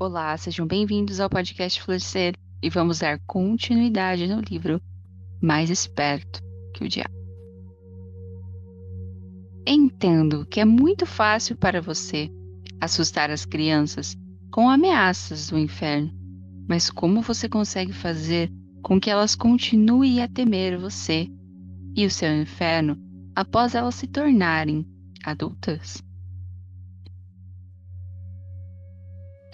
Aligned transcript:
Olá, 0.00 0.36
sejam 0.36 0.64
bem-vindos 0.64 1.18
ao 1.18 1.28
podcast 1.28 1.82
Florescer 1.82 2.36
e 2.62 2.70
vamos 2.70 3.00
dar 3.00 3.18
continuidade 3.26 4.28
no 4.28 4.40
livro 4.40 4.80
Mais 5.42 5.70
Esperto 5.70 6.40
que 6.72 6.84
o 6.84 6.88
Diabo. 6.88 7.12
Entendo 9.66 10.46
que 10.46 10.60
é 10.60 10.64
muito 10.64 11.04
fácil 11.04 11.56
para 11.56 11.82
você 11.82 12.30
assustar 12.80 13.28
as 13.28 13.44
crianças 13.44 14.16
com 14.52 14.70
ameaças 14.70 15.50
do 15.50 15.58
inferno, 15.58 16.12
mas 16.68 16.90
como 16.90 17.20
você 17.20 17.48
consegue 17.48 17.92
fazer 17.92 18.52
com 18.80 19.00
que 19.00 19.10
elas 19.10 19.34
continuem 19.34 20.22
a 20.22 20.28
temer 20.28 20.78
você 20.78 21.26
e 21.96 22.06
o 22.06 22.10
seu 22.10 22.40
inferno 22.40 22.96
após 23.34 23.74
elas 23.74 23.96
se 23.96 24.06
tornarem 24.06 24.86
adultas? 25.24 26.00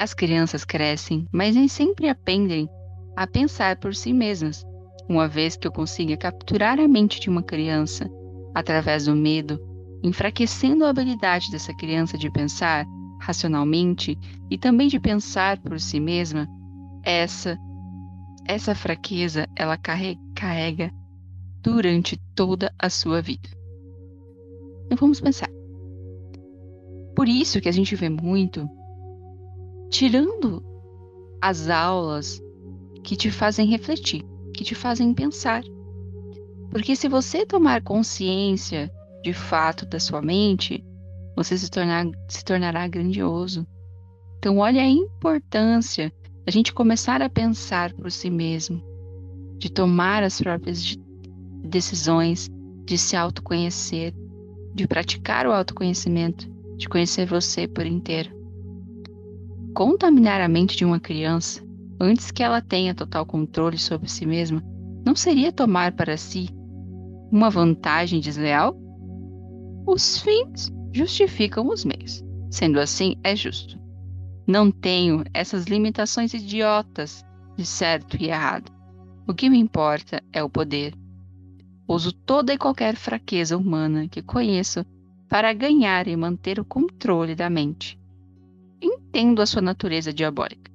As 0.04 0.12
crianças 0.12 0.66
crescem, 0.66 1.26
mas 1.32 1.56
nem 1.56 1.66
sempre 1.66 2.10
aprendem 2.10 2.68
a 3.16 3.26
pensar 3.26 3.78
por 3.78 3.94
si 3.94 4.12
mesmas. 4.12 4.62
Uma 5.08 5.26
vez 5.26 5.56
que 5.56 5.66
eu 5.66 5.72
consiga 5.72 6.14
capturar 6.14 6.78
a 6.78 6.86
mente 6.86 7.18
de 7.18 7.30
uma 7.30 7.42
criança 7.42 8.06
através 8.54 9.06
do 9.06 9.16
medo, 9.16 9.58
enfraquecendo 10.02 10.84
a 10.84 10.90
habilidade 10.90 11.50
dessa 11.50 11.74
criança 11.74 12.18
de 12.18 12.30
pensar 12.30 12.84
racionalmente 13.18 14.18
e 14.50 14.58
também 14.58 14.88
de 14.88 15.00
pensar 15.00 15.56
por 15.62 15.80
si 15.80 15.98
mesma, 15.98 16.46
essa 17.02 17.58
essa 18.46 18.74
fraqueza 18.74 19.48
ela 19.56 19.78
carrega 19.78 20.92
durante 21.62 22.18
toda 22.34 22.70
a 22.78 22.90
sua 22.90 23.22
vida. 23.22 23.48
Então 24.84 24.98
vamos 24.98 25.18
pensar. 25.18 25.48
Por 27.16 27.26
isso 27.26 27.58
que 27.58 27.70
a 27.70 27.72
gente 27.72 27.96
vê 27.96 28.10
muito 28.10 28.68
tirando 29.94 30.60
as 31.40 31.70
aulas 31.70 32.42
que 33.04 33.14
te 33.14 33.30
fazem 33.30 33.68
refletir, 33.68 34.24
que 34.52 34.64
te 34.64 34.74
fazem 34.74 35.14
pensar. 35.14 35.62
Porque 36.68 36.96
se 36.96 37.08
você 37.08 37.46
tomar 37.46 37.80
consciência 37.80 38.90
de 39.22 39.32
fato 39.32 39.86
da 39.86 40.00
sua 40.00 40.20
mente, 40.20 40.84
você 41.36 41.56
se, 41.56 41.70
tornar, 41.70 42.06
se 42.28 42.44
tornará 42.44 42.88
grandioso. 42.88 43.64
Então, 44.38 44.58
olha 44.58 44.82
a 44.82 44.88
importância 44.88 46.12
da 46.44 46.50
gente 46.50 46.74
começar 46.74 47.22
a 47.22 47.30
pensar 47.30 47.92
por 47.92 48.10
si 48.10 48.30
mesmo, 48.30 48.82
de 49.58 49.70
tomar 49.70 50.24
as 50.24 50.40
próprias 50.40 50.98
decisões, 51.62 52.50
de 52.84 52.98
se 52.98 53.14
autoconhecer, 53.14 54.12
de 54.74 54.88
praticar 54.88 55.46
o 55.46 55.52
autoconhecimento, 55.52 56.50
de 56.76 56.88
conhecer 56.88 57.26
você 57.26 57.68
por 57.68 57.86
inteiro 57.86 58.33
contaminar 59.74 60.40
a 60.40 60.46
mente 60.46 60.76
de 60.76 60.84
uma 60.84 61.00
criança 61.00 61.60
antes 62.00 62.30
que 62.30 62.44
ela 62.44 62.62
tenha 62.62 62.94
total 62.94 63.26
controle 63.26 63.76
sobre 63.76 64.08
si 64.08 64.24
mesma 64.24 64.62
não 65.04 65.16
seria 65.16 65.50
tomar 65.50 65.92
para 65.92 66.16
si 66.16 66.48
uma 67.30 67.50
vantagem 67.50 68.20
desleal? 68.20 68.78
Os 69.84 70.20
fins 70.20 70.72
justificam 70.92 71.68
os 71.68 71.84
meios. 71.84 72.22
Sendo 72.50 72.78
assim, 72.78 73.16
é 73.24 73.34
justo. 73.34 73.76
Não 74.46 74.70
tenho 74.70 75.24
essas 75.34 75.64
limitações 75.64 76.32
idiotas 76.32 77.24
de 77.56 77.66
certo 77.66 78.16
e 78.16 78.28
errado. 78.28 78.70
O 79.26 79.34
que 79.34 79.50
me 79.50 79.58
importa 79.58 80.22
é 80.32 80.42
o 80.42 80.48
poder. 80.48 80.94
Uso 81.88 82.12
toda 82.12 82.54
e 82.54 82.58
qualquer 82.58 82.94
fraqueza 82.94 83.58
humana 83.58 84.06
que 84.08 84.22
conheço 84.22 84.86
para 85.28 85.52
ganhar 85.52 86.06
e 86.06 86.16
manter 86.16 86.60
o 86.60 86.64
controle 86.64 87.34
da 87.34 87.50
mente 87.50 87.98
entendo 88.80 89.40
a 89.40 89.46
sua 89.46 89.62
natureza 89.62 90.12
diabólica. 90.12 90.70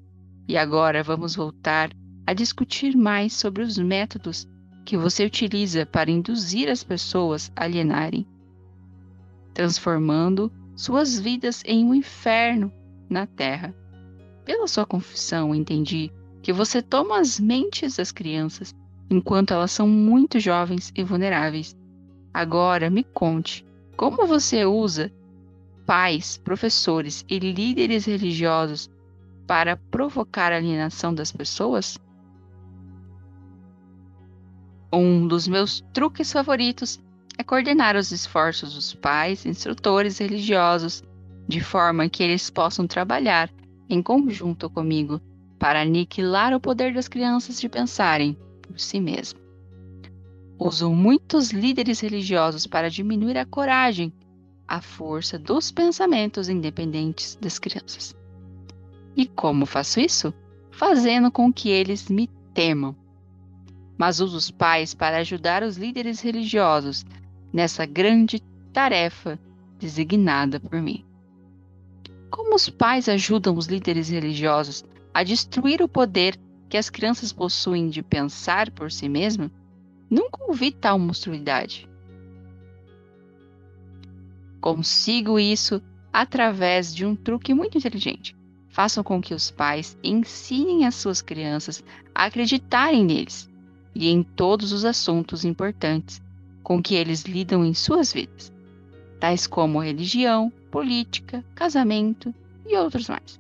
E 0.47 0.58
agora 0.58 1.03
vamos 1.03 1.36
voltar 1.36 1.92
a 2.25 2.33
discutir 2.33 2.95
mais 2.95 3.33
sobre 3.33 3.64
os 3.64 3.78
métodos 3.78 4.47
que 4.85 4.97
você 4.97 5.25
utiliza 5.25 5.85
para 5.85 6.09
induzir 6.09 6.69
as 6.69 6.84
pessoas 6.84 7.51
a 7.56 7.63
alienarem, 7.63 8.25
transformando 9.53 10.51
suas 10.75 11.19
vidas 11.19 11.62
em 11.66 11.85
um 11.85 11.94
inferno 11.94 12.72
na 13.09 13.28
Terra. 13.28 13.75
Pela 14.46 14.68
sua 14.68 14.85
confissão, 14.85 15.53
entendi 15.53 16.12
que 16.41 16.53
você 16.53 16.81
toma 16.81 17.19
as 17.19 17.40
mentes 17.40 17.97
das 17.97 18.12
crianças 18.12 18.73
enquanto 19.09 19.53
elas 19.53 19.72
são 19.72 19.88
muito 19.88 20.40
jovens 20.40 20.91
e 20.96 21.03
vulneráveis. 21.03 21.75
Agora 22.34 22.90
me 22.90 23.03
conte 23.03 23.66
como 23.97 24.25
você 24.25 24.66
usa 24.66 25.12
pais, 25.89 26.38
professores 26.38 27.25
e 27.27 27.39
líderes 27.39 28.05
religiosos 28.05 28.91
para 29.47 29.75
provocar 29.75 30.53
a 30.53 30.57
alienação 30.57 31.11
das 31.11 31.31
pessoas? 31.31 31.97
Um 34.94 35.28
dos 35.28 35.47
meus 35.47 35.81
truques 35.91 36.31
favoritos 36.31 36.99
é 37.39 37.44
coordenar 37.44 37.95
os 37.95 38.11
esforços 38.11 38.75
dos 38.75 38.94
pais, 38.94 39.47
instrutores 39.47 40.19
religiosos, 40.19 41.01
de 41.47 41.59
forma 41.59 42.07
que 42.07 42.22
eles 42.22 42.51
possam 42.51 42.85
trabalhar 42.85 43.49
em 43.89 43.99
conjunto 43.99 44.69
comigo 44.69 45.19
para 45.57 45.81
aniquilar 45.81 46.53
o 46.53 46.59
poder 46.59 46.94
das 46.94 47.07
crianças 47.07 47.59
de 47.59 47.67
pensarem 47.67 48.38
por 48.61 48.79
si 48.79 48.99
mesmos. 48.99 49.41
Uso 50.59 50.91
muitos 50.91 51.49
líderes 51.49 51.99
religiosos 51.99 52.67
para 52.67 52.91
diminuir 52.91 53.39
a 53.39 53.45
coragem 53.45 54.13
a 54.69 54.80
força 54.81 55.40
dos 55.40 55.72
pensamentos 55.72 56.47
independentes 56.47 57.35
das 57.41 57.57
crianças. 57.57 58.16
E 59.18 59.25
como 59.25 59.66
faço 59.66 60.00
isso? 60.00 60.31
Fazendo 60.69 61.31
com 61.31 61.52
que 61.52 61.69
eles 61.69 62.07
me 62.07 62.30
temam. 62.53 62.96
Mas 63.97 64.19
uso 64.19 64.38
os 64.38 64.52
pais 64.52 64.94
para 64.94 65.18
ajudar 65.18 65.63
os 65.63 65.75
líderes 65.75 66.22
religiosos 66.22 67.03
nessa 67.52 67.84
grande 67.85 68.40
tarefa 68.72 69.40
designada 69.79 70.59
por 70.59 70.79
mim. 70.79 71.03
Como 72.29 72.56
os 72.56 72.69
pais 72.69 73.09
ajudam 73.09 73.58
os 73.58 73.66
líderes 73.66 74.09
religiosos 74.09 74.85
a 75.12 75.24
destruir 75.24 75.81
o 75.81 75.90
poder 75.90 76.40
que 76.69 76.78
as 76.78 76.91
crianças 76.91 77.34
possuem 77.34 77.90
de 77.90 78.03
pensar 78.03 78.69
por 78.69 78.91
si 78.91 79.09
mesmas, 79.09 79.50
nunca 80.08 80.44
ouvi 80.47 80.72
tal 80.72 81.00
monstruidade. 81.00 81.90
Consigo 84.62 85.40
isso 85.40 85.81
através 86.12 86.94
de 86.94 87.06
um 87.06 87.16
truque 87.16 87.53
muito 87.53 87.78
inteligente. 87.78 88.36
Façam 88.70 89.03
com 89.03 89.22
que 89.22 89.34
os 89.34 89.50
pais 89.50 89.97
ensinem 90.03 90.86
as 90.86 90.96
suas 90.96 91.22
crianças 91.22 91.84
a 92.14 92.25
acreditarem 92.25 93.03
neles 93.03 93.50
e 93.96 94.09
em 94.09 94.22
todos 94.22 94.72
os 94.72 94.86
assuntos 94.86 95.44
importantes 95.44 96.22
com 96.64 96.81
que 96.81 96.96
eles 96.96 97.24
lidam 97.24 97.66
em 97.66 97.74
suas 97.74 98.14
vidas, 98.14 98.53
tais 99.20 99.47
como 99.47 99.80
religião, 99.80 100.52
política, 100.70 101.44
casamento 101.56 102.34
e 102.66 102.78
outros 102.78 103.09
mais. 103.09 103.40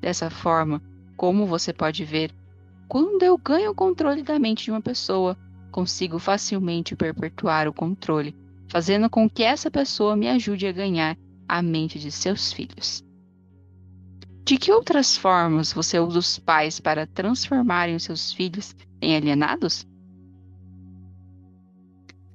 Dessa 0.00 0.28
forma, 0.28 0.82
como 1.16 1.46
você 1.46 1.72
pode 1.72 2.04
ver, 2.04 2.32
quando 2.88 3.22
eu 3.22 3.38
ganho 3.38 3.70
o 3.70 3.74
controle 3.74 4.22
da 4.22 4.38
mente 4.38 4.64
de 4.64 4.70
uma 4.70 4.80
pessoa, 4.80 5.36
consigo 5.70 6.18
facilmente 6.18 6.96
perpetuar 6.96 7.68
o 7.68 7.72
controle 7.72 8.34
fazendo 8.68 9.08
com 9.08 9.28
que 9.28 9.42
essa 9.42 9.70
pessoa 9.70 10.16
me 10.16 10.28
ajude 10.28 10.66
a 10.66 10.72
ganhar 10.72 11.16
a 11.48 11.62
mente 11.62 11.98
de 11.98 12.10
seus 12.12 12.52
filhos. 12.52 13.02
De 14.44 14.56
que 14.56 14.72
outras 14.72 15.16
formas 15.16 15.72
você 15.72 15.98
usa 15.98 16.18
os 16.18 16.38
pais 16.38 16.80
para 16.80 17.06
transformarem 17.06 17.96
os 17.96 18.04
seus 18.04 18.32
filhos 18.32 18.74
em 19.00 19.16
alienados? 19.16 19.86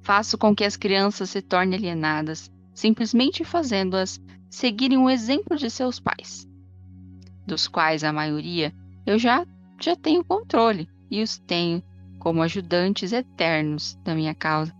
Faço 0.02 0.36
com 0.36 0.54
que 0.54 0.64
as 0.64 0.76
crianças 0.76 1.30
se 1.30 1.40
tornem 1.40 1.78
alienadas, 1.78 2.50
simplesmente 2.74 3.44
fazendo-as 3.44 4.20
seguirem 4.50 4.98
o 4.98 5.10
exemplo 5.10 5.56
de 5.56 5.68
seus 5.70 5.98
pais, 5.98 6.46
dos 7.46 7.66
quais 7.66 8.04
a 8.04 8.12
maioria 8.12 8.72
eu 9.06 9.18
já, 9.18 9.46
já 9.80 9.96
tenho 9.96 10.24
controle 10.24 10.88
e 11.10 11.22
os 11.22 11.38
tenho 11.38 11.82
como 12.18 12.42
ajudantes 12.42 13.12
eternos 13.12 13.98
da 14.04 14.14
minha 14.14 14.34
causa. 14.34 14.72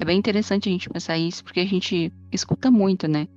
É 0.00 0.04
bem 0.04 0.18
interessante 0.18 0.66
a 0.66 0.72
gente 0.72 0.88
pensar 0.88 1.18
isso, 1.18 1.44
porque 1.44 1.60
a 1.60 1.66
gente 1.66 2.10
escuta 2.32 2.70
muito, 2.70 3.06
né? 3.06 3.28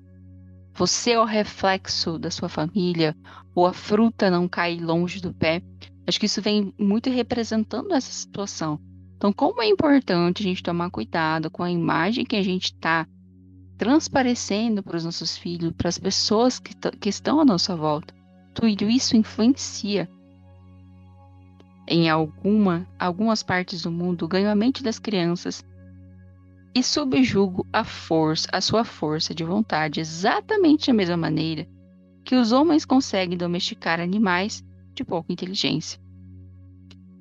Você 0.75 1.11
é 1.11 1.19
o 1.19 1.25
reflexo 1.25 2.17
da 2.17 2.31
sua 2.31 2.47
família, 2.47 3.13
ou 3.53 3.67
a 3.67 3.73
fruta 3.73 4.31
não 4.31 4.47
cai 4.47 4.77
longe 4.77 5.21
do 5.21 5.33
pé. 5.33 5.61
Acho 6.07 6.17
que 6.17 6.25
isso 6.25 6.41
vem 6.41 6.73
muito 6.79 7.09
representando 7.09 7.93
essa 7.93 8.11
situação. 8.11 8.79
Então, 9.17 9.33
como 9.33 9.61
é 9.61 9.67
importante 9.67 10.41
a 10.41 10.45
gente 10.45 10.63
tomar 10.63 10.89
cuidado 10.89 11.51
com 11.51 11.63
a 11.63 11.69
imagem 11.69 12.23
que 12.23 12.37
a 12.37 12.41
gente 12.41 12.67
está 12.67 13.05
transparecendo 13.77 14.81
para 14.81 14.95
os 14.95 15.03
nossos 15.03 15.37
filhos, 15.37 15.73
para 15.73 15.89
as 15.89 15.97
pessoas 15.97 16.59
que, 16.59 16.73
que 16.73 17.09
estão 17.09 17.41
à 17.41 17.45
nossa 17.45 17.75
volta. 17.75 18.13
Tudo 18.53 18.89
isso 18.89 19.17
influencia. 19.17 20.09
Em 21.85 22.09
alguma, 22.09 22.87
algumas 22.97 23.43
partes 23.43 23.81
do 23.81 23.91
mundo, 23.91 24.29
ganho 24.29 24.49
a 24.49 24.55
mente 24.55 24.81
das 24.81 24.97
crianças 24.97 25.61
e 26.75 26.81
subjugo 26.81 27.67
a 27.71 27.83
força, 27.83 28.47
a 28.51 28.59
sua 28.59 28.83
força 28.83 29.33
de 29.33 29.43
vontade 29.43 29.99
exatamente 29.99 30.87
da 30.87 30.93
mesma 30.93 31.17
maneira 31.17 31.67
que 32.25 32.35
os 32.35 32.51
homens 32.51 32.85
conseguem 32.85 33.37
domesticar 33.37 33.99
animais 33.99 34.63
de 34.93 35.03
pouca 35.03 35.31
inteligência. 35.31 35.99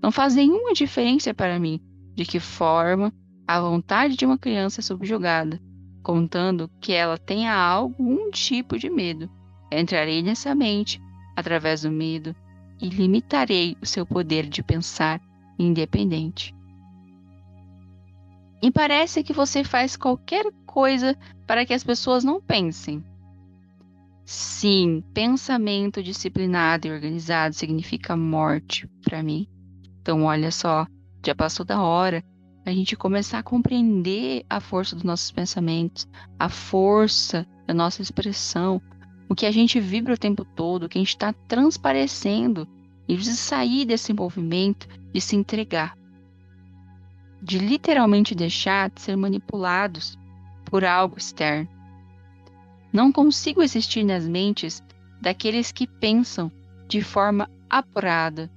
Não 0.02 0.10
faz 0.10 0.34
nenhuma 0.34 0.72
diferença 0.72 1.34
para 1.34 1.58
mim 1.58 1.81
de 2.14 2.25
que 2.25 2.38
forma 2.38 3.12
a 3.46 3.60
vontade 3.60 4.16
de 4.16 4.25
uma 4.25 4.38
criança 4.38 4.81
é 4.81 4.82
subjugada, 4.82 5.60
contando 6.02 6.70
que 6.81 6.93
ela 6.93 7.19
tenha 7.19 7.54
algum 7.54 8.31
tipo 8.31 8.78
de 8.78 8.88
medo. 8.88 9.31
Entrarei 9.70 10.22
nessa 10.22 10.54
mente 10.54 11.00
através 11.37 11.82
do 11.82 11.90
medo 11.90 12.34
e 12.81 12.88
limitarei 12.88 13.76
o 13.81 13.87
seu 13.87 14.04
poder 14.04 14.46
de 14.46 14.62
pensar 14.62 15.20
independente. 15.58 16.54
E 18.62 18.70
parece 18.70 19.25
que 19.25 19.32
você 19.32 19.64
faz 19.64 19.97
qualquer 19.97 20.47
coisa 20.64 21.19
para 21.47 21.67
que 21.67 21.75
as 21.75 21.82
pessoas 21.82 22.23
não 22.23 22.41
pensem. 22.41 23.05
Sim, 24.25 25.03
pensamento 25.12 26.00
disciplinado 26.00 26.87
e 26.87 26.93
organizado 26.93 27.55
significa 27.55 28.17
morte 28.17 28.88
para 29.05 29.23
mim. 29.23 29.49
Então, 30.00 30.25
olha 30.25 30.53
só, 30.53 30.87
já 31.26 31.35
passou 31.35 31.67
da 31.67 31.82
hora 31.82 32.23
a 32.64 32.70
gente 32.70 32.94
começar 32.94 33.41
a 33.41 33.43
compreender 33.43 34.44
a 34.49 34.61
força 34.61 34.94
dos 34.94 35.05
nossos 35.05 35.32
pensamentos, 35.32 36.06
a 36.38 36.49
força 36.49 37.44
da 37.67 37.75
nossa 37.75 38.00
expressão, 38.00 38.81
o 39.29 39.35
que 39.35 39.47
a 39.47 39.50
gente 39.50 39.81
vibra 39.81 40.14
o 40.14 40.19
tempo 40.19 40.44
todo, 40.44 40.85
o 40.85 40.88
que 40.88 40.99
a 40.99 41.00
gente 41.00 41.09
está 41.09 41.32
transparecendo, 41.49 42.69
e 43.09 43.17
de 43.17 43.32
sair 43.32 43.85
desse 43.85 44.12
movimento 44.12 44.87
de 45.12 45.20
se 45.20 45.35
entregar, 45.35 45.97
de 47.42 47.58
literalmente 47.58 48.36
deixar 48.36 48.88
de 48.88 49.00
ser 49.00 49.16
manipulados 49.16 50.16
por 50.64 50.84
algo 50.84 51.18
externo. 51.18 51.68
Não 52.92 53.10
consigo 53.10 53.60
existir 53.60 54.04
nas 54.04 54.26
mentes 54.28 54.80
daqueles 55.20 55.72
que 55.72 55.86
pensam 55.86 56.52
de 56.86 57.02
forma 57.02 57.50
apurada. 57.68 58.50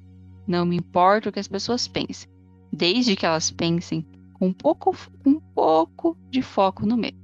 Não 0.45 0.65
me 0.65 0.77
importa 0.77 1.29
o 1.29 1.31
que 1.31 1.39
as 1.39 1.47
pessoas 1.47 1.87
pensem, 1.87 2.29
desde 2.71 3.15
que 3.15 3.25
elas 3.25 3.49
pensem 3.49 4.05
com 4.33 4.47
um 4.47 4.53
pouco, 4.53 4.95
um 5.25 5.39
pouco 5.39 6.15
de 6.29 6.43
foco 6.43 6.85
no 6.85 6.95
medo, 6.95 7.17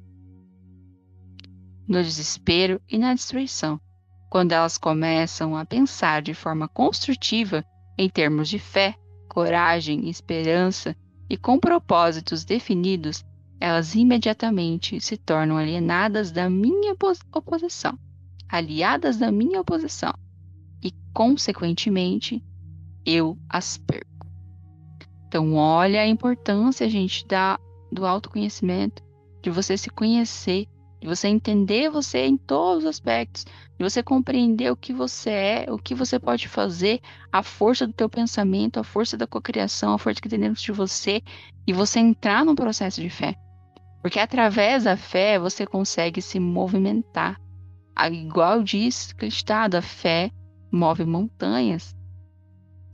no 1.88 2.02
desespero 2.02 2.82
e 2.90 2.98
na 2.98 3.14
destruição. 3.14 3.80
Quando 4.30 4.54
elas 4.54 4.78
começam 4.78 5.56
a 5.56 5.66
pensar 5.66 6.22
de 6.22 6.34
forma 6.34 6.68
construtiva 6.68 7.64
em 7.98 8.10
termos 8.10 8.48
de 8.48 8.58
fé, 8.58 8.96
coragem, 9.28 10.10
esperança 10.10 10.96
e 11.32 11.38
com 11.38 11.58
propósitos 11.58 12.44
definidos, 12.44 13.24
elas 13.58 13.96
imediatamente 13.96 15.00
se 15.00 15.16
tornam 15.16 15.56
alienadas 15.56 16.30
da 16.30 16.50
minha 16.50 16.94
oposição, 17.34 17.98
aliadas 18.50 19.16
da 19.16 19.32
minha 19.32 19.62
oposição, 19.62 20.14
e, 20.84 20.92
consequentemente, 21.14 22.44
eu 23.06 23.38
as 23.48 23.78
perco. 23.78 24.28
Então, 25.26 25.56
olha 25.56 26.02
a 26.02 26.08
importância, 26.08 26.90
gente, 26.90 27.26
da, 27.26 27.58
do 27.90 28.06
autoconhecimento, 28.06 29.02
de 29.42 29.50
você 29.50 29.78
se 29.78 29.90
conhecer, 29.90 30.68
de 31.02 31.08
você 31.08 31.28
entender 31.28 31.90
você 31.90 32.28
em 32.28 32.38
todos 32.38 32.84
os 32.84 32.90
aspectos, 32.90 33.44
de 33.44 33.84
você 33.84 34.04
compreender 34.04 34.72
o 34.72 34.78
que 34.78 34.94
você 34.94 35.30
é, 35.32 35.66
o 35.68 35.78
que 35.78 35.96
você 35.96 36.20
pode 36.20 36.48
fazer, 36.48 37.02
a 37.32 37.42
força 37.42 37.88
do 37.88 37.94
teu 37.94 38.08
pensamento, 38.08 38.80
a 38.80 38.84
força 38.84 39.18
da 39.18 39.26
cocriação, 39.26 39.94
a 39.94 39.98
força 39.98 40.22
que 40.22 40.30
tem 40.30 40.40
dentro 40.40 40.62
de 40.62 40.72
você, 40.72 41.24
e 41.66 41.74
você 41.74 42.00
entrar 42.00 42.46
num 42.46 42.54
processo 42.54 43.02
de 43.02 43.10
fé. 43.10 43.36
Porque 44.02 44.20
através 44.20 44.84
da 44.84 44.96
fé 44.96 45.40
você 45.40 45.66
consegue 45.66 46.22
se 46.22 46.40
movimentar. 46.40 47.42
Igual 48.12 48.64
diz 48.64 49.12
Cristado, 49.14 49.78
a 49.78 49.82
fé 49.82 50.32
move 50.72 51.04
montanhas. 51.06 51.96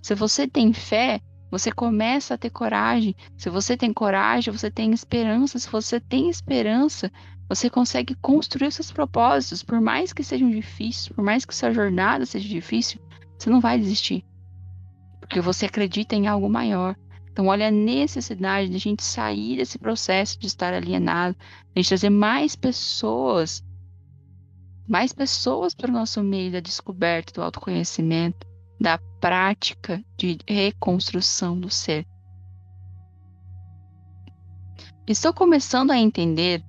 Se 0.02 0.16
você 0.16 0.48
tem 0.48 0.72
fé, 0.72 1.20
você 1.52 1.72
começa 1.72 2.34
a 2.34 2.38
ter 2.38 2.50
coragem. 2.50 3.16
Se 3.38 3.50
você 3.50 3.78
tem 3.78 3.94
coragem, 3.94 4.54
você 4.54 4.70
tem 4.70 4.92
esperança. 4.92 5.60
Se 5.60 5.70
você 5.70 6.00
tem 6.00 6.30
esperança, 6.30 7.12
você 7.48 7.70
consegue 7.70 8.14
construir 8.16 8.72
seus 8.72 8.92
propósitos, 8.92 9.64
por 9.64 9.80
mais 9.80 10.12
que 10.12 10.24
sejam 10.24 10.50
difíceis, 10.50 11.08
por 11.08 11.24
mais 11.24 11.46
que 11.46 11.56
sua 11.56 11.72
jornada 11.72 12.26
seja 12.26 12.48
difícil, 12.48 13.00
você 13.38 13.50
não 13.50 13.62
vai 13.62 13.80
desistir. 13.80 14.26
Porque 15.20 15.40
você 15.40 15.66
acredita 15.66 16.16
em 16.16 16.28
algo 16.28 16.50
maior. 16.50 16.96
Então, 17.32 17.48
olha 17.48 17.68
a 17.68 17.72
necessidade 17.72 18.70
de 18.70 18.76
a 18.76 18.80
gente 18.80 19.04
sair 19.04 19.58
desse 19.58 19.78
processo 19.78 20.40
de 20.40 20.48
estar 20.48 20.74
alienado, 20.74 21.36
de 21.38 21.72
a 21.76 21.80
gente 21.80 21.90
trazer 21.90 22.10
mais 22.10 22.56
pessoas, 22.56 23.64
mais 24.88 25.14
pessoas 25.14 25.76
para 25.76 25.90
o 25.90 25.94
nosso 25.94 26.24
meio 26.24 26.52
da 26.52 26.60
descoberta 26.60 27.32
do 27.34 27.42
autoconhecimento, 27.42 28.48
da 28.80 28.98
prática 29.22 30.04
de 30.18 30.38
reconstrução 30.48 31.60
do 31.60 31.70
ser. 31.70 32.06
Estou 35.08 35.34
começando 35.34 35.92
a 35.92 35.98
entender 35.98 36.64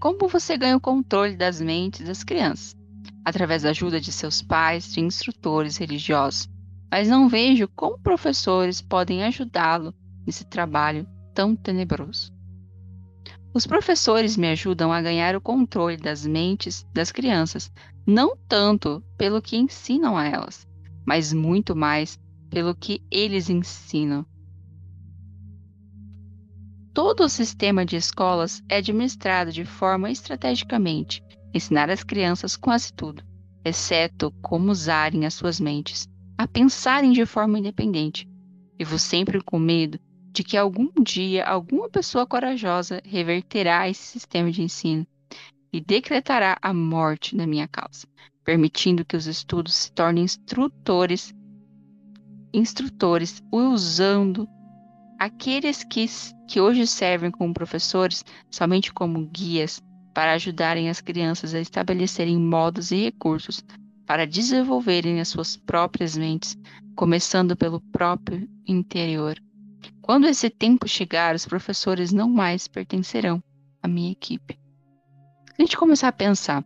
como 0.00 0.28
você 0.28 0.56
ganha 0.56 0.76
o 0.76 0.80
controle 0.80 1.36
das 1.36 1.60
mentes 1.60 2.06
das 2.06 2.24
crianças, 2.24 2.74
através 3.22 3.62
da 3.62 3.70
ajuda 3.70 4.00
de 4.00 4.10
seus 4.10 4.40
pais, 4.40 4.92
de 4.92 5.00
instrutores 5.00 5.76
religiosos, 5.76 6.48
mas 6.90 7.06
não 7.06 7.28
vejo 7.28 7.68
como 7.68 8.00
professores 8.00 8.80
podem 8.80 9.22
ajudá-lo 9.22 9.94
nesse 10.26 10.44
trabalho 10.44 11.06
tão 11.34 11.54
tenebroso. 11.54 12.32
Os 13.52 13.66
professores 13.66 14.36
me 14.36 14.48
ajudam 14.48 14.92
a 14.92 15.02
ganhar 15.02 15.36
o 15.36 15.40
controle 15.40 15.96
das 15.96 16.24
mentes 16.24 16.86
das 16.94 17.12
crianças, 17.12 17.70
não 18.06 18.36
tanto 18.48 19.02
pelo 19.18 19.42
que 19.42 19.56
ensinam 19.56 20.16
a 20.16 20.24
elas, 20.24 20.66
mas 21.04 21.32
muito 21.32 21.76
mais 21.76 22.18
pelo 22.48 22.74
que 22.74 23.02
eles 23.10 23.50
ensinam. 23.50 24.24
Todo 26.92 27.24
o 27.24 27.28
sistema 27.28 27.86
de 27.86 27.94
escolas 27.96 28.62
é 28.68 28.78
administrado 28.78 29.52
de 29.52 29.64
forma 29.64 30.10
estrategicamente, 30.10 31.22
ensinar 31.54 31.88
as 31.88 32.02
crianças 32.02 32.56
quase 32.56 32.92
tudo, 32.92 33.22
exceto 33.64 34.32
como 34.42 34.72
usarem 34.72 35.24
as 35.24 35.34
suas 35.34 35.60
mentes, 35.60 36.08
a 36.36 36.48
pensarem 36.48 37.12
de 37.12 37.24
forma 37.24 37.60
independente. 37.60 38.28
Vivo 38.76 38.98
sempre 38.98 39.40
com 39.40 39.58
medo 39.58 40.00
de 40.32 40.42
que 40.42 40.56
algum 40.56 40.90
dia 41.00 41.44
alguma 41.44 41.88
pessoa 41.88 42.26
corajosa 42.26 43.00
reverterá 43.04 43.88
esse 43.88 44.02
sistema 44.02 44.50
de 44.50 44.62
ensino 44.62 45.06
e 45.72 45.80
decretará 45.80 46.58
a 46.60 46.74
morte 46.74 47.36
da 47.36 47.46
minha 47.46 47.68
causa, 47.68 48.06
permitindo 48.44 49.04
que 49.04 49.16
os 49.16 49.26
estudos 49.26 49.74
se 49.74 49.92
tornem 49.92 50.24
instrutores, 50.24 51.32
instrutores 52.52 53.40
usando 53.52 54.48
aqueles 55.20 55.84
que, 55.84 56.06
que 56.48 56.62
hoje 56.62 56.86
servem 56.86 57.30
como 57.30 57.52
professores 57.52 58.24
somente 58.50 58.90
como 58.90 59.26
guias 59.26 59.78
para 60.14 60.32
ajudarem 60.32 60.88
as 60.88 61.02
crianças 61.02 61.54
a 61.54 61.60
estabelecerem 61.60 62.38
modos 62.38 62.90
e 62.90 63.04
recursos 63.04 63.62
para 64.06 64.26
desenvolverem 64.26 65.20
as 65.20 65.28
suas 65.28 65.58
próprias 65.58 66.16
mentes, 66.16 66.56
começando 66.96 67.54
pelo 67.54 67.80
próprio 67.92 68.48
interior. 68.66 69.38
Quando 70.00 70.26
esse 70.26 70.48
tempo 70.48 70.88
chegar, 70.88 71.34
os 71.34 71.44
professores 71.44 72.12
não 72.12 72.28
mais 72.28 72.66
pertencerão 72.66 73.42
à 73.82 73.86
minha 73.86 74.10
equipe. 74.10 74.58
Se 75.48 75.54
a 75.58 75.62
gente 75.62 75.76
começar 75.76 76.08
a 76.08 76.12
pensar, 76.12 76.64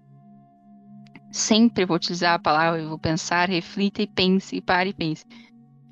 sempre 1.32 1.84
vou 1.84 1.96
utilizar 1.96 2.34
a 2.34 2.38
palavra, 2.38 2.80
eu 2.80 2.88
vou 2.88 2.98
pensar, 3.00 3.48
reflita 3.48 4.00
e 4.00 4.06
pense, 4.06 4.56
e 4.56 4.60
pare 4.60 4.90
e 4.90 4.94
pense. 4.94 5.26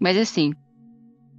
Mas 0.01 0.17
assim, 0.17 0.55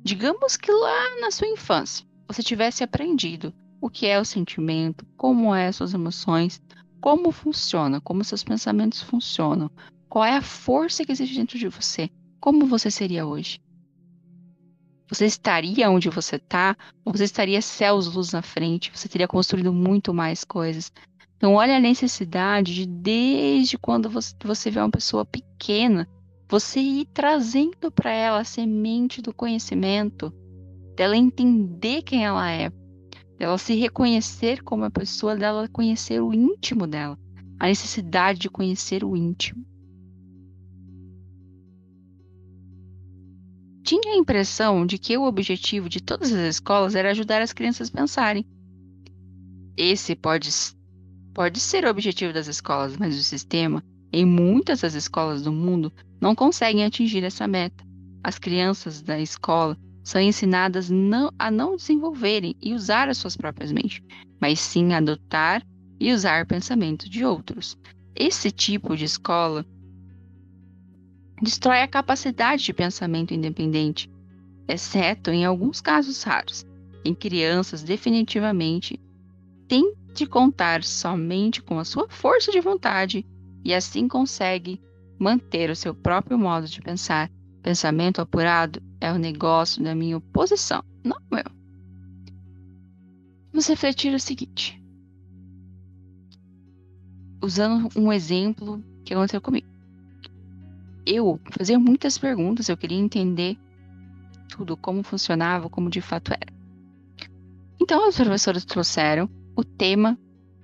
digamos 0.03 0.57
que 0.57 0.71
lá 0.71 1.19
na 1.21 1.31
sua 1.31 1.47
infância 1.47 2.05
você 2.27 2.43
tivesse 2.43 2.83
aprendido 2.83 3.53
o 3.79 3.89
que 3.89 4.05
é 4.05 4.19
o 4.19 4.25
sentimento, 4.25 5.05
como 5.17 5.53
é 5.53 5.71
suas 5.71 5.93
emoções, 5.93 6.61
como 7.01 7.31
funciona, 7.31 7.99
como 7.99 8.23
seus 8.23 8.43
pensamentos 8.43 9.01
funcionam, 9.01 9.69
qual 10.09 10.23
é 10.23 10.37
a 10.37 10.41
força 10.41 11.03
que 11.03 11.11
existe 11.11 11.35
dentro 11.35 11.57
de 11.57 11.67
você, 11.67 12.09
como 12.39 12.65
você 12.65 12.91
seria 12.91 13.25
hoje? 13.25 13.59
Você 15.09 15.25
estaria 15.25 15.89
onde 15.89 16.09
você 16.09 16.37
está, 16.37 16.75
você 17.05 17.25
estaria 17.25 17.61
céus 17.61 18.07
luz 18.13 18.31
na 18.31 18.41
frente, 18.41 18.91
você 18.93 19.07
teria 19.07 19.27
construído 19.27 19.71
muito 19.71 20.13
mais 20.13 20.43
coisas. 20.43 20.91
Então, 21.37 21.55
olha 21.55 21.75
a 21.75 21.79
necessidade 21.79 22.73
de, 22.73 22.85
desde 22.85 23.77
quando 23.77 24.09
você, 24.09 24.33
você 24.43 24.71
vê 24.71 24.79
uma 24.79 24.89
pessoa 24.89 25.25
pequena, 25.25 26.07
você 26.53 26.79
ir 26.79 27.07
trazendo 27.11 27.91
para 27.91 28.11
ela 28.11 28.41
a 28.41 28.43
semente 28.43 29.23
do 29.23 29.33
conhecimento, 29.33 30.31
dela 30.95 31.17
entender 31.17 32.03
quem 32.03 32.23
ela 32.23 32.47
é, 32.47 32.71
dela 33.39 33.57
se 33.57 33.73
reconhecer 33.73 34.61
como 34.61 34.83
a 34.83 34.91
pessoa, 34.91 35.35
dela 35.35 35.67
conhecer 35.67 36.21
o 36.21 36.31
íntimo 36.31 36.85
dela, 36.85 37.17
a 37.59 37.65
necessidade 37.65 38.37
de 38.37 38.51
conhecer 38.51 39.03
o 39.03 39.17
íntimo. 39.17 39.65
tinha 43.83 44.13
a 44.13 44.17
impressão 44.17 44.85
de 44.85 44.99
que 44.99 45.17
o 45.17 45.23
objetivo 45.23 45.89
de 45.89 46.01
todas 46.01 46.31
as 46.31 46.55
escolas 46.55 46.93
era 46.93 47.09
ajudar 47.09 47.41
as 47.41 47.51
crianças 47.51 47.89
a 47.89 47.97
pensarem. 47.97 48.45
Esse 49.75 50.15
pode, 50.15 50.49
pode 51.33 51.59
ser 51.59 51.83
o 51.83 51.89
objetivo 51.89 52.31
das 52.31 52.47
escolas, 52.47 52.95
mas 52.95 53.17
o 53.17 53.23
sistema 53.23 53.83
Em 54.11 54.25
muitas 54.25 54.81
das 54.81 54.93
escolas 54.93 55.41
do 55.41 55.51
mundo, 55.51 55.91
não 56.23 56.33
conseguem 56.33 56.85
atingir 56.85 57.21
essa 57.25 57.45
meta. 57.45 57.83
As 58.23 58.39
crianças 58.39 59.01
da 59.01 59.19
escola 59.19 59.77
são 60.05 60.21
ensinadas 60.21 60.89
não, 60.89 61.29
a 61.37 61.51
não 61.51 61.75
desenvolverem 61.75 62.55
e 62.61 62.73
usar 62.73 63.09
as 63.09 63.17
suas 63.17 63.35
próprias 63.35 63.73
mentes, 63.73 64.01
mas 64.39 64.57
sim 64.61 64.93
adotar 64.93 65.61
e 65.99 66.13
usar 66.13 66.45
pensamentos 66.45 67.09
de 67.09 67.25
outros. 67.25 67.77
Esse 68.15 68.51
tipo 68.51 68.95
de 68.95 69.03
escola 69.03 69.65
destrói 71.41 71.81
a 71.81 71.87
capacidade 71.89 72.63
de 72.63 72.71
pensamento 72.71 73.33
independente, 73.33 74.09
exceto 74.65 75.29
em 75.29 75.43
alguns 75.43 75.81
casos 75.81 76.23
raros, 76.23 76.65
em 77.03 77.13
crianças 77.13 77.83
definitivamente 77.83 78.97
têm 79.67 79.93
de 80.13 80.25
contar 80.25 80.85
somente 80.85 81.61
com 81.61 81.77
a 81.79 81.83
sua 81.83 82.07
força 82.07 82.49
de 82.49 82.61
vontade 82.61 83.25
e 83.61 83.73
assim 83.73 84.07
consegue 84.07 84.79
manter 85.23 85.69
o 85.69 85.75
seu 85.75 85.95
próprio 85.95 86.37
modo 86.37 86.67
de 86.67 86.81
pensar. 86.81 87.31
Pensamento 87.61 88.19
apurado 88.19 88.83
é 88.99 89.11
o 89.11 89.17
negócio 89.17 89.81
da 89.81 89.95
minha 89.95 90.17
oposição, 90.17 90.83
não 91.01 91.17
meu. 91.31 91.45
Vamos 93.51 93.67
refletir 93.67 94.13
o 94.13 94.19
seguinte. 94.19 94.83
Usando 97.41 97.89
um 97.95 98.11
exemplo 98.11 98.83
que 99.05 99.13
aconteceu 99.13 99.39
comigo. 99.39 99.67
Eu 101.05 101.39
fazia 101.51 101.79
muitas 101.79 102.17
perguntas, 102.17 102.67
eu 102.67 102.77
queria 102.77 102.97
entender 102.97 103.57
tudo, 104.49 104.75
como 104.75 105.03
funcionava, 105.03 105.69
como 105.69 105.89
de 105.89 106.01
fato 106.01 106.33
era. 106.33 106.53
Então, 107.81 108.07
os 108.07 108.15
professores 108.15 108.65
trouxeram 108.65 109.29
o 109.55 109.63
tema 109.63 110.17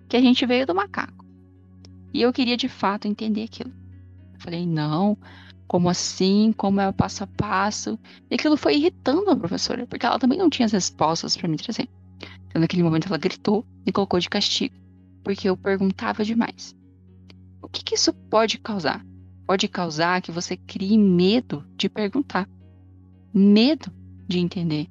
que 0.08 0.18
a 0.18 0.22
gente 0.22 0.46
veio 0.46 0.66
do 0.66 0.76
macaco. 0.76 1.26
E 2.14 2.22
eu 2.22 2.32
queria 2.34 2.58
de 2.58 2.68
fato 2.68 3.08
entender 3.08 3.44
aquilo. 3.44 3.72
Falei, 4.40 4.66
não, 4.66 5.18
como 5.68 5.90
assim? 5.90 6.52
Como 6.58 6.82
é 6.82 6.90
o 6.90 6.94
passo 6.94 7.24
a 7.24 7.28
passo? 7.28 8.00
E 8.30 8.36
aquilo 8.36 8.58
foi 8.58 8.76
irritando 8.76 9.30
a 9.30 9.36
professora, 9.36 9.86
porque 9.86 10.06
ela 10.06 10.18
também 10.18 10.38
não 10.38 10.50
tinha 10.50 10.66
as 10.66 10.72
respostas 10.72 11.38
para 11.38 11.48
me 11.48 11.58
trazer. 11.58 11.88
Então, 12.48 12.62
naquele 12.62 12.82
momento, 12.82 13.08
ela 13.08 13.18
gritou 13.18 13.66
e 13.86 13.92
colocou 13.92 14.20
de 14.20 14.30
castigo, 14.30 14.76
porque 15.24 15.48
eu 15.48 15.56
perguntava 15.56 16.26
demais. 16.26 16.76
O 17.62 17.68
que, 17.68 17.84
que 17.84 17.96
isso 17.96 18.12
pode 18.12 18.58
causar? 18.58 19.06
Pode 19.46 19.68
causar 19.68 20.22
que 20.22 20.32
você 20.32 20.58
crie 20.58 20.98
medo 20.98 21.64
de 21.76 21.90
perguntar, 21.90 22.50
medo 23.34 23.92
de 24.28 24.40
entender. 24.40 24.88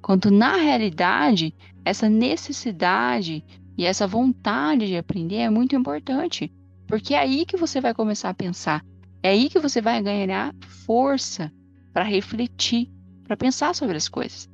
Quando 0.00 0.30
na 0.30 0.56
realidade, 0.56 1.54
essa 1.84 2.08
necessidade 2.08 3.44
e 3.76 3.84
essa 3.84 4.06
vontade 4.06 4.86
de 4.86 4.96
aprender 4.96 5.36
é 5.36 5.50
muito 5.50 5.76
importante, 5.76 6.52
porque 6.90 7.14
é 7.14 7.20
aí 7.20 7.46
que 7.46 7.56
você 7.56 7.80
vai 7.80 7.94
começar 7.94 8.30
a 8.30 8.34
pensar, 8.34 8.84
é 9.22 9.30
aí 9.30 9.48
que 9.48 9.60
você 9.60 9.80
vai 9.80 10.02
ganhar 10.02 10.52
força 10.84 11.52
para 11.92 12.02
refletir, 12.02 12.90
para 13.22 13.36
pensar 13.36 13.76
sobre 13.76 13.96
as 13.96 14.08
coisas. 14.08 14.50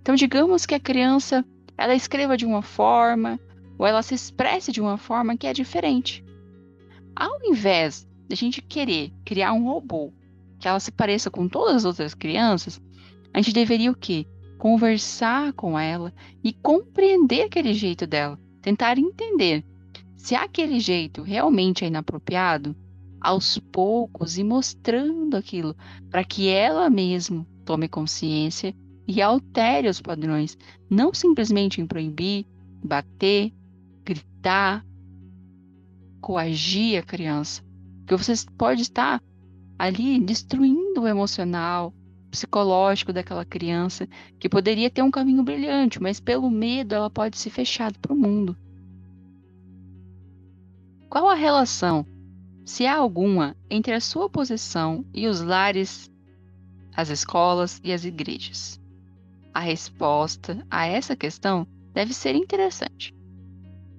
Então, 0.00 0.14
digamos 0.14 0.64
que 0.64 0.74
a 0.74 0.80
criança 0.80 1.44
ela 1.76 1.94
escreva 1.94 2.38
de 2.38 2.46
uma 2.46 2.62
forma 2.62 3.38
ou 3.78 3.86
ela 3.86 4.02
se 4.02 4.14
expresse 4.14 4.72
de 4.72 4.80
uma 4.80 4.96
forma 4.96 5.36
que 5.36 5.46
é 5.46 5.52
diferente. 5.52 6.24
Ao 7.14 7.38
invés 7.44 8.08
de 8.26 8.32
a 8.32 8.36
gente 8.36 8.62
querer 8.62 9.12
criar 9.22 9.52
um 9.52 9.64
robô 9.64 10.10
que 10.58 10.66
ela 10.66 10.80
se 10.80 10.90
pareça 10.90 11.30
com 11.30 11.46
todas 11.46 11.76
as 11.76 11.84
outras 11.84 12.14
crianças, 12.14 12.80
a 13.34 13.42
gente 13.42 13.52
deveria 13.52 13.90
o 13.90 13.94
quê? 13.94 14.26
Conversar 14.56 15.52
com 15.52 15.78
ela 15.78 16.14
e 16.42 16.50
compreender 16.50 17.42
aquele 17.42 17.74
jeito 17.74 18.06
dela 18.06 18.40
tentar 18.62 18.98
entender 18.98 19.64
se 20.28 20.34
aquele 20.34 20.78
jeito 20.78 21.22
realmente 21.22 21.86
é 21.86 21.88
inapropriado, 21.88 22.76
aos 23.18 23.56
poucos 23.72 24.36
e 24.36 24.44
mostrando 24.44 25.34
aquilo 25.34 25.74
para 26.10 26.22
que 26.22 26.50
ela 26.50 26.90
mesma 26.90 27.46
tome 27.64 27.88
consciência 27.88 28.76
e 29.06 29.22
altere 29.22 29.88
os 29.88 30.02
padrões, 30.02 30.58
não 30.90 31.14
simplesmente 31.14 31.80
em 31.80 31.86
proibir, 31.86 32.44
bater, 32.84 33.54
gritar, 34.04 34.84
coagir 36.20 36.98
a 36.98 37.02
criança, 37.02 37.64
porque 38.00 38.22
você 38.22 38.34
pode 38.58 38.82
estar 38.82 39.22
ali 39.78 40.20
destruindo 40.20 41.00
o 41.00 41.08
emocional, 41.08 41.94
psicológico 42.30 43.14
daquela 43.14 43.46
criança, 43.46 44.06
que 44.38 44.46
poderia 44.46 44.90
ter 44.90 45.00
um 45.00 45.10
caminho 45.10 45.42
brilhante, 45.42 46.02
mas 46.02 46.20
pelo 46.20 46.50
medo 46.50 46.94
ela 46.94 47.08
pode 47.08 47.38
se 47.38 47.48
fechar 47.48 47.90
para 47.96 48.12
o 48.12 48.18
mundo. 48.18 48.54
Qual 51.08 51.28
a 51.28 51.34
relação, 51.34 52.06
se 52.64 52.86
há 52.86 52.96
alguma, 52.96 53.56
entre 53.70 53.94
a 53.94 54.00
sua 54.00 54.28
posição 54.28 55.04
e 55.14 55.26
os 55.26 55.40
lares, 55.40 56.10
as 56.94 57.08
escolas 57.08 57.80
e 57.82 57.92
as 57.92 58.04
igrejas? 58.04 58.80
A 59.54 59.60
resposta 59.60 60.64
a 60.70 60.86
essa 60.86 61.16
questão 61.16 61.66
deve 61.94 62.12
ser 62.12 62.34
interessante. 62.34 63.14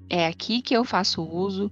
É 0.09 0.27
aqui 0.27 0.61
que 0.61 0.75
eu 0.75 0.83
faço 0.83 1.23
uso 1.23 1.71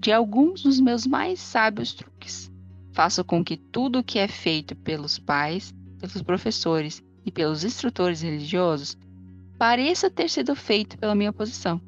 de 0.00 0.12
alguns 0.12 0.62
dos 0.62 0.80
meus 0.80 1.06
mais 1.06 1.38
sábios 1.38 1.92
truques. 1.92 2.50
Faço 2.92 3.24
com 3.24 3.44
que 3.44 3.56
tudo 3.56 3.98
o 3.98 4.04
que 4.04 4.18
é 4.18 4.26
feito 4.26 4.74
pelos 4.74 5.18
pais 5.18 5.74
pelos 5.98 6.22
professores 6.22 7.02
e 7.26 7.30
pelos 7.30 7.64
instrutores 7.64 8.22
religiosos 8.22 8.96
pareça 9.58 10.08
ter 10.08 10.30
sido 10.30 10.54
feito 10.54 10.96
pela 10.96 11.14
minha 11.14 11.32
posição. 11.32 11.80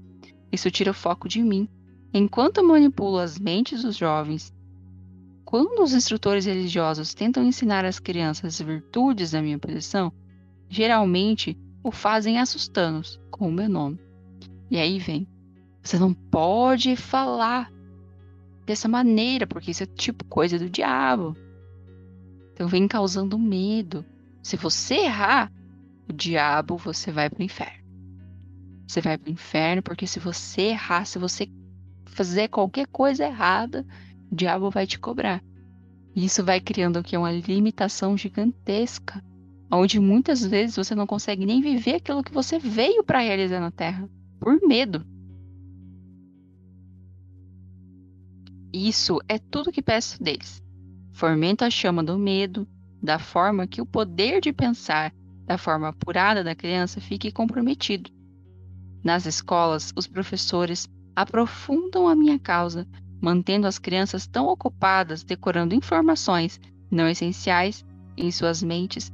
Isso 0.52 0.71
tira 0.71 0.90
o 0.90 0.95
foco 0.95 1.28
de 1.28 1.42
mim. 1.42 1.69
Enquanto 2.12 2.64
manipulo 2.64 3.19
as 3.19 3.38
mentes 3.38 3.83
dos 3.83 3.97
jovens, 3.97 4.52
quando 5.45 5.83
os 5.83 5.93
instrutores 5.93 6.47
religiosos 6.47 7.14
tentam 7.14 7.45
ensinar 7.45 7.85
às 7.85 7.99
crianças 7.99 8.61
as 8.61 8.67
virtudes 8.67 9.31
da 9.31 9.43
minha 9.43 9.59
posição, 9.59 10.12
geralmente 10.69 11.59
o 11.83 11.90
fazem 11.90 12.38
assustando-os 12.38 13.21
com 13.31 13.49
o 13.49 13.52
meu 13.52 13.69
nome. 13.69 13.99
E 14.71 14.79
aí 14.79 14.99
vem: 14.99 15.26
você 15.83 15.99
não 15.99 16.12
pode 16.12 16.97
falar 16.97 17.73
dessa 18.67 18.88
maneira, 18.88 19.47
porque 19.47 19.71
isso 19.71 19.83
é 19.83 19.87
tipo 19.87 20.25
coisa 20.25 20.59
do 20.59 20.69
diabo. 20.69 21.37
Então 22.52 22.69
vem 22.69 22.87
causando 22.87 23.38
medo. 23.38 24.05
Se 24.43 24.57
você 24.57 24.95
errar, 24.97 25.50
o 26.09 26.12
diabo, 26.12 26.76
você 26.76 27.11
vai 27.11 27.31
para 27.31 27.40
o 27.40 27.45
inferno. 27.45 27.85
Você 28.87 29.00
vai 29.00 29.17
para 29.17 29.29
o 29.29 29.33
inferno 29.33 29.83
porque 29.83 30.07
se 30.07 30.19
você 30.19 30.62
errar, 30.62 31.05
se 31.05 31.19
você 31.19 31.49
fazer 32.11 32.49
qualquer 32.49 32.87
coisa 32.87 33.25
errada, 33.25 33.87
o 34.31 34.35
diabo 34.35 34.71
vai 34.71 34.87
te 34.87 34.99
cobrar. 34.99 35.43
Isso 36.14 36.45
vai 36.45 36.61
criando 36.61 36.99
o 36.99 37.02
que 37.02 37.17
uma 37.17 37.33
limitação 37.33 38.17
gigantesca, 38.17 39.23
onde 39.71 40.00
muitas 40.00 40.45
vezes 40.45 40.76
você 40.76 40.95
não 40.95 41.07
consegue 41.07 41.47
nem 41.47 41.61
viver 41.61 41.97
aquilo 41.97 42.23
que 42.23 42.33
você 42.33 42.59
veio 42.59 43.05
para 43.05 43.21
realizar 43.21 43.61
na 43.61 43.71
Terra, 43.71 44.09
por 44.38 44.61
medo. 44.61 45.05
Isso 48.73 49.19
é 49.29 49.38
tudo 49.38 49.73
que 49.73 49.83
peço 49.83 50.23
deles 50.23 50.62
fomenta 51.21 51.67
a 51.67 51.71
chama 51.71 52.02
do 52.02 52.19
medo, 52.19 52.67
da 53.02 53.19
forma 53.19 53.67
que 53.67 53.83
o 53.83 53.87
poder 53.87 54.40
de 54.40 54.55
pensar 54.55 55.12
da 55.45 55.59
forma 55.59 55.88
apurada 55.88 56.43
da 56.43 56.55
criança 56.55 56.99
fique 56.99 57.31
comprometido. 57.31 58.11
Nas 59.05 59.26
escolas, 59.26 59.93
os 59.95 60.07
professores 60.07 60.88
aprofundam 61.14 62.09
a 62.09 62.14
minha 62.14 62.38
causa, 62.38 62.87
mantendo 63.21 63.67
as 63.67 63.79
crianças 63.79 64.26
tão 64.26 64.47
ocupadas 64.49 65.23
decorando 65.23 65.75
informações 65.75 66.61
não 66.90 67.09
essenciais 67.09 67.85
em 68.17 68.31
suas 68.31 68.62
mentes 68.62 69.11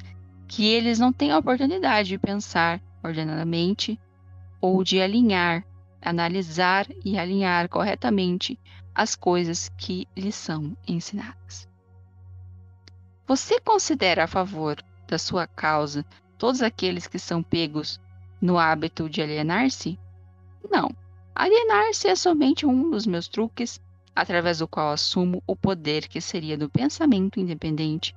que 0.49 0.67
eles 0.67 0.99
não 0.99 1.13
têm 1.13 1.33
a 1.33 1.39
oportunidade 1.39 2.09
de 2.09 2.19
pensar 2.19 2.81
ordenadamente 3.03 4.01
ou 4.61 4.83
de 4.83 5.01
alinhar, 5.01 5.65
analisar 6.01 6.87
e 7.05 7.19
alinhar 7.19 7.69
corretamente 7.69 8.59
as 8.95 9.15
coisas 9.15 9.69
que 9.77 10.09
lhes 10.17 10.35
são 10.35 10.77
ensinadas. 10.87 11.69
Você 13.27 13.61
considera 13.61 14.25
a 14.25 14.29
favor 14.29 14.77
da 15.07 15.19
sua 15.19 15.47
causa 15.47 16.05
todos 16.39 16.63
aqueles 16.63 17.07
que 17.07 17.19
são 17.19 17.43
pegos 17.43 18.01
no 18.41 18.59
hábito 18.59 19.09
de 19.11 19.21
alienar-se? 19.21 19.99
Não. 20.71 20.91
Alienar-se 21.39 22.09
é 22.09 22.17
somente 22.17 22.65
um 22.65 22.91
dos 22.91 23.07
meus 23.07 23.29
truques, 23.29 23.79
através 24.15 24.61
do 24.61 24.67
qual 24.67 24.91
assumo 24.91 25.43
o 25.47 25.55
poder 25.55 26.09
que 26.09 26.19
seria 26.19 26.57
do 26.57 26.71
pensamento 26.71 27.39
independente. 27.39 28.17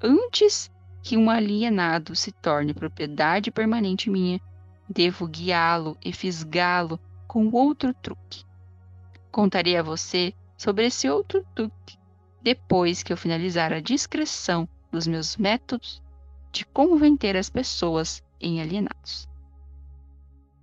Antes 0.00 0.70
que 1.02 1.16
um 1.16 1.28
alienado 1.28 2.14
se 2.14 2.30
torne 2.30 2.72
propriedade 2.72 3.50
permanente 3.50 4.08
minha, 4.08 4.40
devo 4.88 5.26
guiá-lo 5.26 5.98
e 6.04 6.12
fisgá-lo 6.12 7.00
com 7.26 7.50
outro 7.50 7.92
truque. 7.94 8.44
Contarei 9.32 9.76
a 9.76 9.82
você 9.82 10.32
sobre 10.56 10.86
esse 10.86 11.10
outro 11.10 11.44
truque 11.56 11.98
depois 12.40 13.02
que 13.02 13.12
eu 13.12 13.16
finalizar 13.16 13.72
a 13.72 13.80
descrição 13.80 14.68
dos 14.92 15.08
meus 15.08 15.36
métodos 15.36 16.00
de 16.52 16.64
converter 16.66 17.36
as 17.36 17.50
pessoas 17.50 18.22
em 18.40 18.60
alienados. 18.60 19.31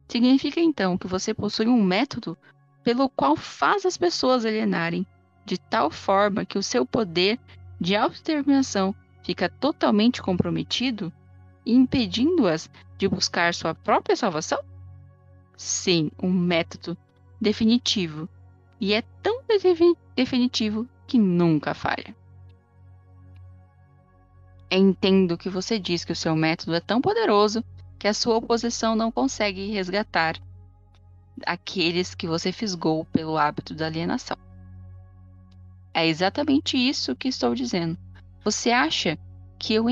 Significa 0.10 0.60
então 0.60 0.98
que 0.98 1.06
você 1.06 1.36
possui 1.36 1.68
um 1.68 1.84
método 1.84 2.36
pelo 2.84 3.08
qual 3.10 3.36
faz 3.36 3.86
as 3.86 3.96
pessoas 3.96 4.44
alienarem 4.44 5.06
de 5.46 5.58
tal 5.58 5.92
forma 5.92 6.46
que 6.46 6.58
o 6.58 6.64
seu 6.64 6.86
poder 6.86 7.40
de 7.80 7.96
autodeterminação 7.96 8.94
fica 9.24 9.48
totalmente 9.48 10.22
comprometido, 10.22 11.14
impedindo-as 11.64 12.70
de 12.98 13.08
buscar 13.08 13.54
sua 13.54 13.76
própria 13.76 14.16
salvação? 14.16 14.60
Sim, 15.56 16.10
um 16.22 16.32
método 16.32 16.98
definitivo. 17.40 18.28
E 18.82 18.94
é 18.94 19.04
tão 19.22 19.44
definitivo 20.16 20.88
que 21.06 21.20
nunca 21.20 21.74
falha. 21.74 22.16
Entendo 24.72 25.38
que 25.38 25.50
você 25.50 25.78
diz 25.78 26.04
que 26.04 26.14
o 26.14 26.16
seu 26.16 26.36
método 26.36 26.74
é 26.74 26.80
tão 26.80 27.02
poderoso 27.02 27.64
que 28.00 28.08
a 28.08 28.14
sua 28.14 28.38
oposição 28.38 28.96
não 28.96 29.12
consegue 29.12 29.70
resgatar 29.70 30.40
aqueles 31.46 32.16
que 32.16 32.28
você 32.28 32.52
fisgou 32.52 33.06
pelo 33.06 33.38
hábito 33.38 33.76
da 33.76 33.86
alienação. 33.86 34.38
É 35.94 36.08
exatamente 36.08 36.78
isso 36.78 37.16
que 37.16 37.28
estou 37.28 37.54
dizendo. 37.54 37.98
Você 38.44 38.72
acha 38.72 39.20
que 39.58 39.74
eu 39.74 39.86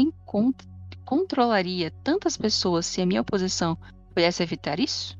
controlaria 1.03 1.91
tantas 2.03 2.37
pessoas 2.37 2.85
se 2.85 3.01
a 3.01 3.05
minha 3.05 3.21
oposição 3.21 3.77
pudesse 4.13 4.41
evitar 4.41 4.79
isso? 4.79 5.17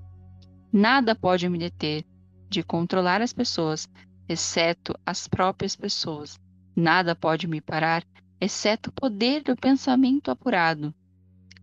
Nada 0.72 1.13
pode 1.13 1.48
me 1.50 1.58
deter 1.58 2.06
de 2.50 2.63
controlar 2.63 3.22
as 3.22 3.34
pessoas, 3.34 3.89
exceto 4.29 4.98
as 5.06 5.27
próprias 5.27 5.75
pessoas. 5.75 6.39
Nada 6.75 7.15
pode 7.15 7.48
me 7.48 7.60
parar, 7.60 8.06
exceto 8.39 8.89
o 8.89 8.94
poder 8.94 9.44
do 9.44 9.56
pensamento 9.56 10.32
apurado. 10.32 10.94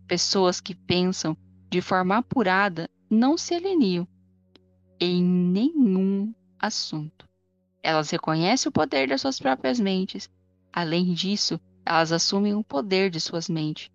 Pessoas 0.07 0.61
que 0.61 0.75
pensam 0.75 1.35
de 1.69 1.81
forma 1.81 2.17
apurada 2.17 2.89
não 3.09 3.37
se 3.37 3.55
alienem 3.55 4.07
em 4.99 5.23
nenhum 5.23 6.33
assunto. 6.59 7.27
Elas 7.81 8.09
reconhecem 8.09 8.69
o 8.69 8.71
poder 8.71 9.07
das 9.07 9.21
suas 9.21 9.39
próprias 9.39 9.79
mentes. 9.79 10.29
Além 10.71 11.13
disso, 11.13 11.59
elas 11.85 12.11
assumem 12.11 12.53
o 12.53 12.63
poder 12.63 13.09
de 13.09 13.19
suas 13.19 13.49
mentes 13.49 13.91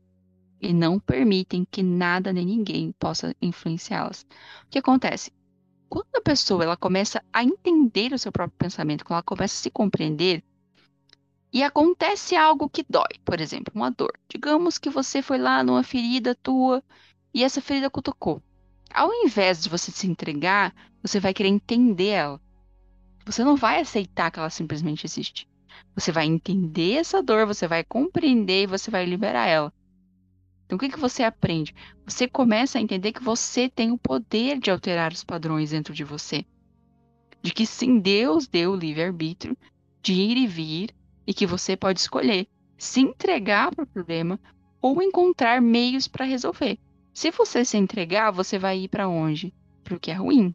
e 0.61 0.73
não 0.73 0.99
permitem 1.01 1.67
que 1.69 1.83
nada 1.83 2.33
nem 2.33 2.45
ninguém 2.45 2.93
possa 2.93 3.35
influenciá-las. 3.41 4.27
O 4.65 4.69
que 4.69 4.79
acontece? 4.79 5.33
Quando 5.89 6.15
a 6.15 6.21
pessoa 6.21 6.63
ela 6.63 6.77
começa 6.77 7.23
a 7.33 7.43
entender 7.43 8.13
o 8.13 8.19
seu 8.19 8.31
próprio 8.31 8.59
pensamento, 8.59 9.05
quando 9.05 9.15
ela 9.15 9.23
começa 9.23 9.55
a 9.55 9.63
se 9.63 9.71
compreender, 9.71 10.45
e 11.53 11.63
acontece 11.63 12.37
algo 12.37 12.69
que 12.69 12.85
dói, 12.89 13.19
por 13.25 13.41
exemplo, 13.41 13.73
uma 13.75 13.91
dor. 13.91 14.13
Digamos 14.29 14.79
que 14.79 14.89
você 14.89 15.21
foi 15.21 15.39
lá 15.39 15.65
numa 15.65 15.83
ferida 15.83 16.35
tua 16.35 16.83
e 17.35 17.43
essa 17.43 17.61
ferida 17.61 17.91
cutucou. 17.91 18.43
Ao 18.93 19.13
invés 19.13 19.63
de 19.63 19.69
você 19.69 19.91
se 19.91 20.07
entregar, 20.07 20.75
você 21.03 21.19
vai 21.19 21.35
querer 21.35 21.49
entender 21.49 22.09
ela. 22.09 22.41
Você 23.27 23.43
não 23.43 23.57
vai 23.57 23.81
aceitar 23.81 24.31
que 24.31 24.39
ela 24.39 24.51
simplesmente 24.51 25.07
existe. 25.07 25.49
Você 25.95 26.13
vai 26.13 26.27
entender 26.27 26.95
essa 26.95 27.23
dor, 27.23 27.47
você 27.47 27.67
vai 27.67 27.83
compreender 27.85 28.65
e 28.65 28.67
você 28.67 28.91
vai 28.91 29.05
liberar 29.05 29.47
ela. 29.47 29.73
Então, 30.65 30.77
o 30.77 30.79
que, 30.79 30.89
que 30.89 31.01
você 31.01 31.25
aprende? 31.25 31.75
Você 32.07 32.29
começa 32.29 32.79
a 32.79 32.81
entender 32.81 33.13
que 33.13 33.23
você 33.23 33.69
tem 33.69 33.91
o 33.91 33.99
poder 33.99 34.59
de 34.59 34.71
alterar 34.71 35.13
os 35.13 35.25
padrões 35.25 35.71
dentro 35.71 35.93
de 35.93 36.05
você. 36.05 36.45
De 37.43 37.53
que 37.53 37.67
sim, 37.67 37.99
Deus 37.99 38.47
deu 38.47 38.73
o 38.73 38.77
livre-arbítrio 38.77 39.57
de 40.01 40.13
ir 40.13 40.37
e 40.37 40.47
vir 40.47 40.95
e 41.27 41.35
que 41.35 41.47
você 41.47 41.77
pode 41.77 42.01
escolher 42.01 42.49
se 42.79 43.01
entregar 43.01 43.75
para 43.75 43.85
o 43.85 43.87
problema 43.87 44.41
ou 44.81 45.03
encontrar 45.03 45.61
meios 45.61 46.09
para 46.09 46.25
resolver. 46.25 46.79
Se 47.13 47.31
você 47.31 47.65
se 47.65 47.77
entregar, 47.77 48.31
você 48.31 48.59
vai 48.59 48.81
ir 48.81 48.89
para 48.89 49.09
onde? 49.09 49.55
Para 49.85 49.97
o 49.97 50.01
que 50.01 50.11
é 50.11 50.15
ruim. 50.15 50.55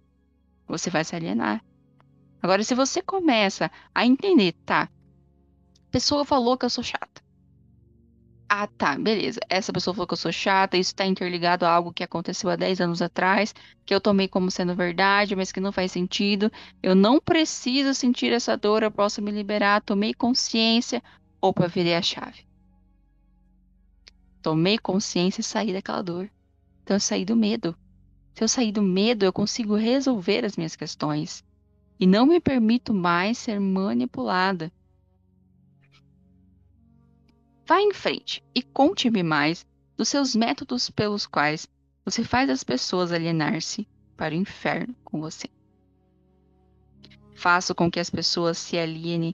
Você 0.67 0.89
vai 0.89 1.03
se 1.03 1.15
alienar. 1.15 1.63
Agora, 2.41 2.63
se 2.63 2.74
você 2.74 3.01
começa 3.01 3.72
a 3.93 4.05
entender, 4.05 4.53
tá? 4.65 4.84
A 4.84 5.91
pessoa 5.91 6.25
falou 6.25 6.57
que 6.57 6.65
eu 6.65 6.69
sou 6.69 6.84
chata. 6.84 7.25
Ah, 8.48 8.68
tá, 8.68 8.98
beleza. 8.98 9.40
Essa 9.50 9.74
pessoa 9.74 9.94
falou 9.94 10.08
que 10.08 10.14
eu 10.14 10.18
sou 10.18 10.31
chata, 10.31 10.77
isso 10.77 10.92
está 10.92 11.05
interligado 11.05 11.66
a 11.66 11.72
algo 11.72 11.92
que 11.92 12.03
aconteceu 12.03 12.50
há 12.50 12.55
10 12.55 12.79
anos 12.79 13.01
atrás, 13.01 13.55
que 13.86 13.94
eu 13.94 14.00
tomei 14.00 14.27
como 14.27 14.51
sendo 14.51 14.75
verdade, 14.75 15.36
mas 15.36 15.51
que 15.51 15.60
não 15.60 15.72
faz 15.72 15.92
sentido. 15.92 16.51
Eu 16.81 16.94
não 16.94 17.20
preciso 17.20 17.94
sentir 17.94 18.31
essa 18.31 18.55
dor, 18.55 18.84
eu 18.84 18.92
posso 18.92 19.22
me 19.22 19.31
liberar. 19.31 19.81
Tomei 19.81 20.14
consciência. 20.14 21.01
Opa, 21.42 21.68
virei 21.68 21.96
a 21.96 22.01
chave. 22.01 22.46
Tomei 24.44 24.77
consciência 24.77 25.42
e 25.42 25.44
saí 25.44 25.74
daquela 25.74 26.03
dor. 26.03 26.29
Então 26.84 26.96
eu 26.96 27.01
saí 27.01 27.25
do 27.25 27.36
medo. 27.36 27.75
Se 28.36 28.44
eu 28.44 28.48
sair 28.48 28.72
do 28.72 28.81
medo, 28.81 29.25
eu 29.25 29.34
consigo 29.34 29.75
resolver 29.75 30.46
as 30.46 30.55
minhas 30.55 30.75
questões. 30.75 31.44
E 32.00 32.05
não 32.05 32.27
me 32.27 32.40
permito 32.40 32.94
mais 32.94 33.40
ser 33.40 33.60
manipulada. 33.60 34.72
Vá 37.68 37.82
em 37.82 37.92
frente 37.92 38.44
e 38.54 38.62
conte-me 38.62 39.24
mais 39.24 39.66
dos 39.98 40.08
seus 40.08 40.36
métodos 40.36 40.92
pelos 40.92 41.25
quais 41.25 41.68
você 42.06 42.24
faz 42.24 42.48
as 42.48 42.64
pessoas 42.64 43.12
alienar-se 43.12 43.88
para 44.16 44.36
o 44.36 44.38
inferno 44.38 44.96
com 45.04 45.20
você. 45.20 45.50
Faço 47.34 47.74
com 47.74 47.90
que 47.90 48.00
as 48.00 48.12
pessoas 48.12 48.60
se 48.60 48.78
alienem 48.78 49.34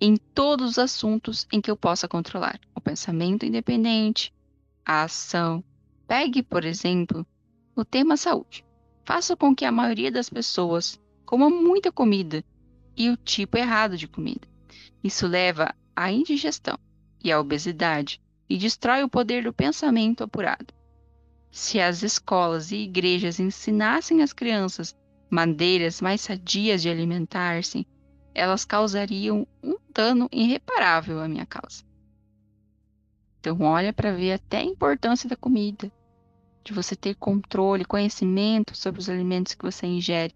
em 0.00 0.16
todos 0.16 0.72
os 0.72 0.78
assuntos 0.78 1.46
em 1.52 1.60
que 1.60 1.70
eu 1.70 1.76
possa 1.76 2.08
controlar: 2.08 2.58
o 2.74 2.80
pensamento 2.80 3.44
independente, 3.44 4.32
a 4.82 5.02
ação. 5.02 5.62
Pegue, 6.08 6.42
por 6.42 6.64
exemplo, 6.64 7.26
o 7.74 7.84
tema 7.84 8.16
saúde. 8.16 8.64
Faça 9.04 9.36
com 9.36 9.54
que 9.54 9.66
a 9.66 9.72
maioria 9.72 10.10
das 10.10 10.30
pessoas 10.30 10.98
coma 11.26 11.50
muita 11.50 11.92
comida 11.92 12.42
e 12.96 13.10
o 13.10 13.16
tipo 13.16 13.58
errado 13.58 13.98
de 13.98 14.08
comida. 14.08 14.48
Isso 15.04 15.26
leva 15.26 15.74
à 15.94 16.10
indigestão 16.10 16.78
e 17.22 17.32
a 17.32 17.40
obesidade 17.40 18.20
e 18.48 18.56
destrói 18.56 19.02
o 19.02 19.08
poder 19.08 19.44
do 19.44 19.52
pensamento 19.52 20.22
apurado. 20.22 20.72
Se 21.50 21.80
as 21.80 22.02
escolas 22.02 22.70
e 22.70 22.76
igrejas 22.76 23.40
ensinassem 23.40 24.22
às 24.22 24.32
crianças 24.32 24.94
maneiras 25.30 26.00
mais 26.00 26.20
sadias 26.20 26.82
de 26.82 26.88
alimentar-se, 26.88 27.86
elas 28.34 28.64
causariam 28.64 29.46
um 29.62 29.76
dano 29.92 30.28
irreparável 30.30 31.20
à 31.20 31.26
minha 31.26 31.46
causa. 31.46 31.82
Então, 33.40 33.60
olha 33.62 33.92
para 33.92 34.12
ver 34.12 34.32
até 34.32 34.58
a 34.58 34.64
importância 34.64 35.28
da 35.28 35.36
comida, 35.36 35.90
de 36.62 36.72
você 36.72 36.94
ter 36.94 37.14
controle, 37.14 37.84
conhecimento 37.84 38.76
sobre 38.76 39.00
os 39.00 39.08
alimentos 39.08 39.54
que 39.54 39.64
você 39.64 39.86
ingere. 39.86 40.34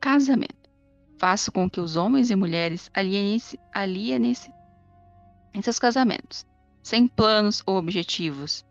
Casamento. 0.00 0.70
Faço 1.18 1.52
com 1.52 1.70
que 1.70 1.80
os 1.80 1.96
homens 1.96 2.30
e 2.30 2.36
mulheres 2.36 2.90
alienem-se 2.92 3.60
alienem 3.72 4.34
em 5.54 5.62
seus 5.62 5.78
casamentos, 5.78 6.44
sem 6.82 7.06
planos 7.06 7.62
ou 7.64 7.76
objetivos 7.76 8.64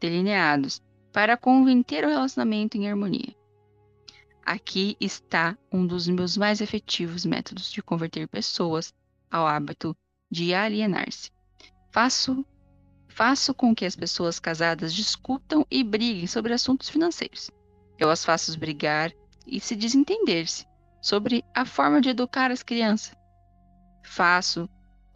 delineados 0.00 0.82
para 1.12 1.36
converter 1.36 2.04
o 2.04 2.08
relacionamento 2.08 2.76
em 2.76 2.88
harmonia. 2.88 3.36
Aqui 4.44 4.96
está 4.98 5.56
um 5.70 5.86
dos 5.86 6.08
meus 6.08 6.36
mais 6.36 6.60
efetivos 6.60 7.24
métodos 7.24 7.70
de 7.70 7.82
converter 7.82 8.26
pessoas 8.26 8.92
ao 9.30 9.46
hábito 9.46 9.96
de 10.30 10.54
alienar-se. 10.54 11.30
Faço, 11.92 12.44
faço 13.08 13.52
com 13.54 13.74
que 13.74 13.84
as 13.84 13.94
pessoas 13.94 14.40
casadas 14.40 14.94
discutam 14.94 15.66
e 15.70 15.84
briguem 15.84 16.26
sobre 16.26 16.54
assuntos 16.54 16.88
financeiros. 16.88 17.50
Eu 17.98 18.10
as 18.10 18.24
faço 18.24 18.58
brigar 18.58 19.12
e 19.46 19.60
se 19.60 19.76
desentender-se 19.76 20.66
sobre 21.02 21.44
a 21.54 21.64
forma 21.64 22.00
de 22.00 22.08
educar 22.08 22.50
as 22.50 22.62
crianças. 22.62 23.14
Faço 24.02 24.68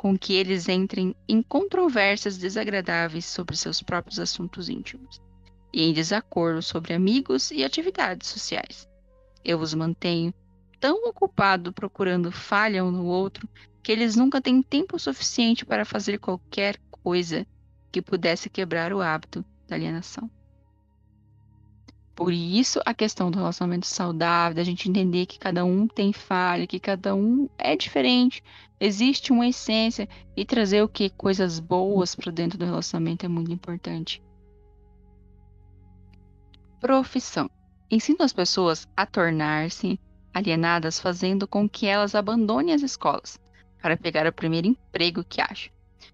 com 0.05 0.19
que 0.19 0.35
eles 0.35 0.69
entrem 0.69 1.17
em 1.27 1.41
controvérsias 1.41 2.37
desagradáveis 2.37 3.25
sobre 3.25 3.57
seus 3.57 3.81
próprios 3.81 4.21
assuntos 4.21 4.69
íntimos 4.69 5.19
e 5.73 5.83
em 5.83 5.95
desacordo 5.95 6.61
sobre 6.61 6.93
amigos 6.93 7.51
e 7.51 7.65
atividades 7.65 8.29
sociais. 8.29 8.87
Eu 9.43 9.59
os 9.59 9.73
mantenho 9.73 10.35
tão 10.79 11.09
ocupados 11.09 11.73
procurando 11.73 12.31
falha 12.31 12.85
um 12.85 12.91
no 12.91 13.07
outro 13.07 13.49
que 13.83 13.91
eles 13.91 14.15
nunca 14.15 14.43
têm 14.43 14.63
tempo 14.63 14.99
suficiente 14.99 15.65
para 15.65 15.87
fazer 15.87 16.19
qualquer 16.19 16.79
coisa 16.91 17.47
que 17.91 18.03
pudesse 18.03 18.51
quebrar 18.51 18.93
o 18.93 19.01
hábito 19.01 19.43
da 19.67 19.75
alienação. 19.75 20.31
Por 22.15 22.33
isso, 22.33 22.81
a 22.87 22.95
questão 22.95 23.29
do 23.29 23.39
relacionamento 23.39 23.87
saudável, 23.87 24.55
da 24.55 24.63
gente 24.63 24.89
entender 24.89 25.27
que 25.27 25.39
cada 25.39 25.65
um 25.65 25.89
tem 25.89 26.13
falha, 26.13 26.67
que 26.67 26.79
cada 26.79 27.15
um 27.15 27.49
é 27.59 27.75
diferente, 27.75 28.43
existe 28.79 29.33
uma 29.33 29.49
essência 29.49 30.09
e 30.37 30.45
trazer 30.45 30.83
o 30.83 30.89
que? 30.89 31.11
Coisas 31.11 31.59
boas 31.59 32.15
para 32.15 32.31
dentro 32.31 32.57
do 32.57 32.65
relacionamento 32.65 33.27
é 33.27 33.29
muito 33.29 33.51
importante. 33.51 34.23
Profissão. 36.81 37.51
Ensina 37.91 38.25
as 38.25 38.33
pessoas 38.33 38.87
a 38.97 39.05
tornar-se 39.05 39.99
alienadas, 40.33 41.01
fazendo 41.01 41.49
com 41.49 41.69
que 41.69 41.87
elas 41.87 42.15
abandonem 42.15 42.75
as 42.75 42.83
escolas 42.83 43.39
para 43.81 43.97
pegar 43.97 44.27
o 44.27 44.33
primeiro 44.33 44.69
emprego 44.69 45.25
que 45.25 45.41
acham, 45.41 45.73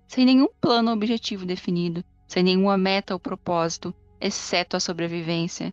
sem 0.09 0.25
nenhum 0.25 0.49
plano 0.61 0.91
ou 0.91 0.97
objetivo 0.97 1.45
definido, 1.45 2.03
sem 2.27 2.43
nenhuma 2.43 2.77
meta 2.77 3.15
ou 3.15 3.21
propósito, 3.21 3.95
exceto 4.21 4.77
a 4.77 4.81
sobrevivência 4.81 5.73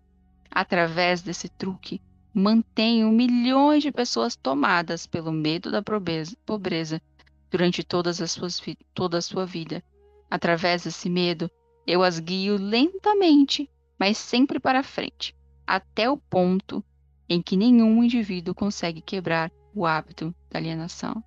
através 0.51 1.21
desse 1.21 1.49
truque 1.49 2.01
mantenham 2.33 3.11
milhões 3.11 3.81
de 3.81 3.91
pessoas 3.91 4.35
tomadas 4.35 5.07
pelo 5.07 5.31
medo 5.31 5.71
da 5.71 5.81
pobreza 5.81 7.01
durante 7.49 7.83
todas 7.83 8.21
as 8.21 8.31
suas, 8.31 8.61
toda 8.93 9.17
a 9.17 9.21
sua 9.21 9.45
vida. 9.45 9.83
Através 10.29 10.83
desse 10.83 11.09
medo, 11.09 11.49
eu 11.85 12.03
as 12.03 12.19
guio 12.19 12.57
lentamente, 12.57 13.69
mas 13.99 14.17
sempre 14.17 14.59
para 14.59 14.83
frente, 14.83 15.35
até 15.65 16.09
o 16.09 16.17
ponto 16.17 16.83
em 17.29 17.41
que 17.41 17.57
nenhum 17.57 18.03
indivíduo 18.03 18.53
consegue 18.53 19.01
quebrar 19.01 19.51
o 19.73 19.85
hábito 19.85 20.33
da 20.49 20.59
alienação. 20.59 21.23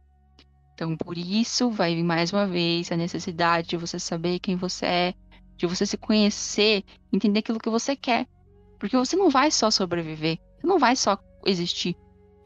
Então, 0.74 0.96
por 0.96 1.18
isso, 1.18 1.70
vai 1.70 1.94
vir 1.94 2.02
mais 2.02 2.32
uma 2.32 2.46
vez 2.46 2.90
a 2.90 2.96
necessidade 2.96 3.68
de 3.68 3.76
você 3.76 3.98
saber 3.98 4.38
quem 4.38 4.56
você 4.56 4.86
é, 4.86 5.14
de 5.56 5.66
você 5.66 5.84
se 5.84 5.98
conhecer, 5.98 6.82
entender 7.12 7.40
aquilo 7.40 7.58
que 7.58 7.68
você 7.68 7.94
quer. 7.94 8.26
Porque 8.80 8.96
você 8.96 9.14
não 9.14 9.28
vai 9.28 9.50
só 9.50 9.70
sobreviver, 9.70 10.38
você 10.58 10.66
não 10.66 10.78
vai 10.78 10.96
só 10.96 11.18
existir. 11.44 11.94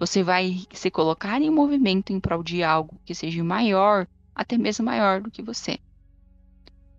Você 0.00 0.20
vai 0.24 0.64
se 0.72 0.90
colocar 0.90 1.40
em 1.40 1.48
movimento 1.48 2.12
em 2.12 2.18
prol 2.18 2.42
de 2.42 2.64
algo 2.64 3.00
que 3.06 3.14
seja 3.14 3.42
maior, 3.44 4.08
até 4.34 4.58
mesmo 4.58 4.84
maior 4.84 5.22
do 5.22 5.30
que 5.30 5.40
você. 5.40 5.78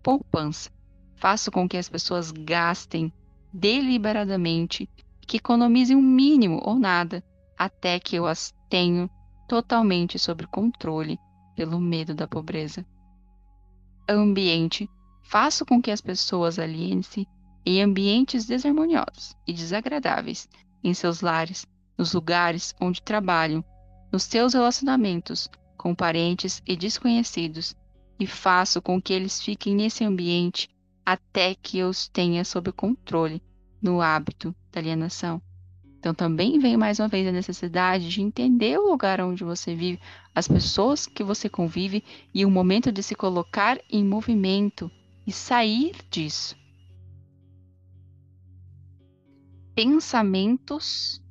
Poupança. 0.02 0.70
Faça 1.16 1.50
com 1.50 1.68
que 1.68 1.76
as 1.76 1.88
pessoas 1.88 2.30
gastem 2.30 3.12
deliberadamente, 3.52 4.88
que 5.26 5.36
economizem 5.36 5.96
o 5.96 6.00
um 6.00 6.02
mínimo 6.02 6.60
ou 6.64 6.78
nada, 6.78 7.22
até 7.58 8.00
que 8.00 8.16
eu 8.16 8.26
as 8.26 8.54
tenho 8.70 9.10
totalmente 9.46 10.18
sob 10.18 10.46
controle 10.46 11.18
pelo 11.54 11.78
medo 11.78 12.14
da 12.14 12.26
pobreza. 12.26 12.86
Ambiente. 14.08 14.88
Faço 15.22 15.66
com 15.66 15.82
que 15.82 15.90
as 15.90 16.00
pessoas 16.00 16.58
alienem-se 16.58 17.28
em 17.66 17.82
ambientes 17.82 18.46
desarmoniosos 18.46 19.36
e 19.44 19.52
desagradáveis, 19.52 20.48
em 20.84 20.94
seus 20.94 21.20
lares, 21.20 21.66
nos 21.98 22.12
lugares 22.12 22.72
onde 22.80 23.02
trabalham, 23.02 23.64
nos 24.12 24.22
seus 24.22 24.54
relacionamentos 24.54 25.50
com 25.76 25.92
parentes 25.92 26.62
e 26.64 26.76
desconhecidos, 26.76 27.74
e 28.20 28.26
faço 28.26 28.80
com 28.80 29.02
que 29.02 29.12
eles 29.12 29.42
fiquem 29.42 29.74
nesse 29.74 30.04
ambiente 30.04 30.68
até 31.04 31.54
que 31.54 31.78
eu 31.78 31.88
os 31.88 32.08
tenha 32.08 32.44
sob 32.44 32.70
controle 32.72 33.42
no 33.82 34.00
hábito 34.00 34.54
da 34.72 34.80
alienação. 34.80 35.42
Então 35.98 36.14
também 36.14 36.58
vem 36.58 36.76
mais 36.76 37.00
uma 37.00 37.08
vez 37.08 37.26
a 37.26 37.32
necessidade 37.32 38.08
de 38.08 38.22
entender 38.22 38.78
o 38.78 38.88
lugar 38.88 39.20
onde 39.20 39.42
você 39.42 39.74
vive, 39.74 40.00
as 40.34 40.46
pessoas 40.46 41.04
que 41.04 41.24
você 41.24 41.48
convive 41.48 42.02
e 42.32 42.44
o 42.44 42.50
momento 42.50 42.92
de 42.92 43.02
se 43.02 43.14
colocar 43.14 43.78
em 43.90 44.04
movimento 44.04 44.90
e 45.26 45.32
sair 45.32 45.96
disso. 46.10 46.56
Pensamentos 49.76 51.22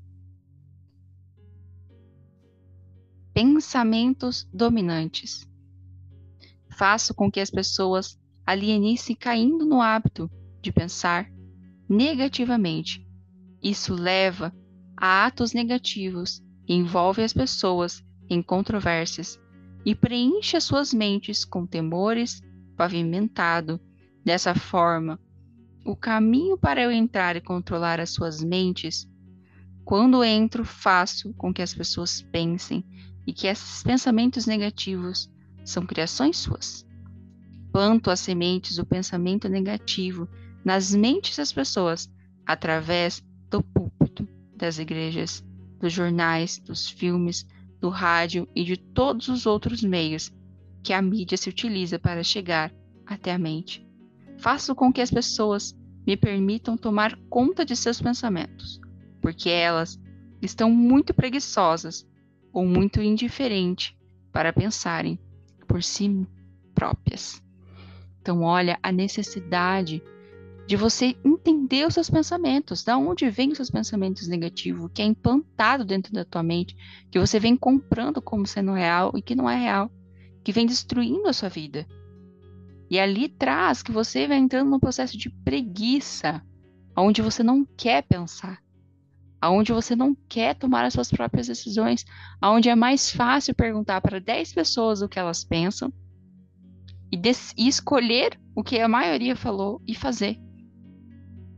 pensamentos 3.33 4.47
dominantes. 4.53 5.49
Faço 6.69 7.15
com 7.15 7.31
que 7.31 7.39
as 7.39 7.49
pessoas 7.49 8.19
alienem-se 8.45 9.15
caindo 9.15 9.65
no 9.65 9.81
hábito 9.81 10.29
de 10.61 10.71
pensar 10.71 11.27
negativamente. 11.89 13.03
Isso 13.63 13.95
leva 13.95 14.53
a 14.95 15.25
atos 15.25 15.51
negativos 15.51 16.39
envolve 16.67 17.23
as 17.23 17.33
pessoas 17.33 18.05
em 18.29 18.43
controvérsias 18.43 19.39
e 19.83 19.95
preenche 19.95 20.55
as 20.55 20.65
suas 20.65 20.93
mentes 20.93 21.43
com 21.43 21.65
temores 21.65 22.43
pavimentado. 22.77 23.81
Dessa 24.23 24.53
forma, 24.53 25.19
o 25.85 25.95
caminho 25.95 26.57
para 26.57 26.81
eu 26.81 26.91
entrar 26.91 27.35
e 27.35 27.41
controlar 27.41 27.99
as 27.99 28.09
suas 28.09 28.43
mentes, 28.43 29.07
quando 29.85 30.23
entro, 30.23 30.65
faço 30.65 31.31
com 31.35 31.53
que 31.53 31.61
as 31.61 31.75
pessoas 31.75 32.23
pensem 32.23 32.83
e 33.25 33.31
que 33.31 33.45
esses 33.45 33.83
pensamentos 33.83 34.47
negativos 34.47 35.29
são 35.63 35.85
criações 35.85 36.37
suas. 36.37 36.83
Planto 37.71 38.09
as 38.09 38.19
sementes 38.19 38.77
do 38.77 38.85
pensamento 38.85 39.47
negativo 39.47 40.27
nas 40.63 40.95
mentes 40.95 41.37
das 41.37 41.53
pessoas 41.53 42.11
através 42.47 43.23
do 43.51 43.61
púlpito, 43.61 44.27
das 44.57 44.79
igrejas, 44.79 45.45
dos 45.79 45.93
jornais, 45.93 46.57
dos 46.57 46.89
filmes, 46.89 47.45
do 47.79 47.89
rádio 47.89 48.47
e 48.55 48.63
de 48.63 48.75
todos 48.75 49.27
os 49.27 49.45
outros 49.45 49.83
meios 49.83 50.31
que 50.81 50.93
a 50.93 51.01
mídia 51.01 51.37
se 51.37 51.49
utiliza 51.49 51.99
para 51.99 52.23
chegar 52.23 52.73
até 53.05 53.31
a 53.31 53.37
mente. 53.37 53.84
Faço 54.37 54.75
com 54.75 54.91
que 54.91 55.01
as 55.01 55.11
pessoas 55.11 55.75
me 56.05 56.15
permitam 56.15 56.77
tomar 56.77 57.17
conta 57.29 57.65
de 57.65 57.75
seus 57.75 58.01
pensamentos, 58.01 58.79
porque 59.21 59.49
elas 59.49 59.99
estão 60.41 60.69
muito 60.69 61.13
preguiçosas 61.13 62.07
ou 62.53 62.65
muito 62.65 63.01
indiferente 63.01 63.97
para 64.31 64.53
pensarem 64.53 65.19
por 65.67 65.81
si 65.81 66.27
próprias. 66.73 67.41
Então, 68.21 68.41
olha 68.41 68.79
a 68.81 68.91
necessidade 68.91 70.01
de 70.67 70.75
você 70.75 71.15
entender 71.23 71.85
os 71.85 71.93
seus 71.93 72.09
pensamentos, 72.09 72.83
da 72.83 72.97
onde 72.97 73.29
vêm 73.29 73.51
os 73.51 73.57
seus 73.57 73.69
pensamentos 73.69 74.27
negativos, 74.27 74.89
que 74.93 75.01
é 75.01 75.05
implantado 75.05 75.85
dentro 75.85 76.11
da 76.11 76.25
tua 76.25 76.41
mente, 76.41 76.75
que 77.11 77.19
você 77.19 77.39
vem 77.39 77.55
comprando 77.55 78.21
como 78.21 78.47
sendo 78.47 78.73
real 78.73 79.11
e 79.15 79.21
que 79.21 79.35
não 79.35 79.49
é 79.49 79.55
real, 79.55 79.91
que 80.43 80.51
vem 80.51 80.65
destruindo 80.65 81.27
a 81.27 81.33
sua 81.33 81.49
vida. 81.49 81.87
E 82.89 82.99
ali 82.99 83.29
traz 83.29 83.81
que 83.81 83.91
você 83.91 84.27
vai 84.27 84.37
entrando 84.37 84.69
num 84.69 84.79
processo 84.79 85.17
de 85.17 85.29
preguiça, 85.29 86.41
onde 86.95 87.21
você 87.21 87.43
não 87.43 87.65
quer 87.65 88.03
pensar 88.03 88.63
aonde 89.45 89.71
você 89.71 89.95
não 89.95 90.15
quer 90.27 90.55
tomar 90.55 90.85
as 90.85 90.93
suas 90.93 91.11
próprias 91.11 91.45
decisões, 91.45 92.03
aonde 92.41 92.67
é 92.67 92.75
mais 92.75 93.11
fácil 93.11 93.53
perguntar 93.53 94.01
para 94.01 94.19
10 94.19 94.53
pessoas 94.53 95.03
o 95.03 95.07
que 95.07 95.19
elas 95.19 95.43
pensam 95.43 95.93
e, 97.11 97.17
e 97.55 97.67
escolher 97.67 98.39
o 98.55 98.63
que 98.63 98.79
a 98.79 98.87
maioria 98.87 99.35
falou 99.35 99.79
e 99.87 99.93
fazer. 99.93 100.39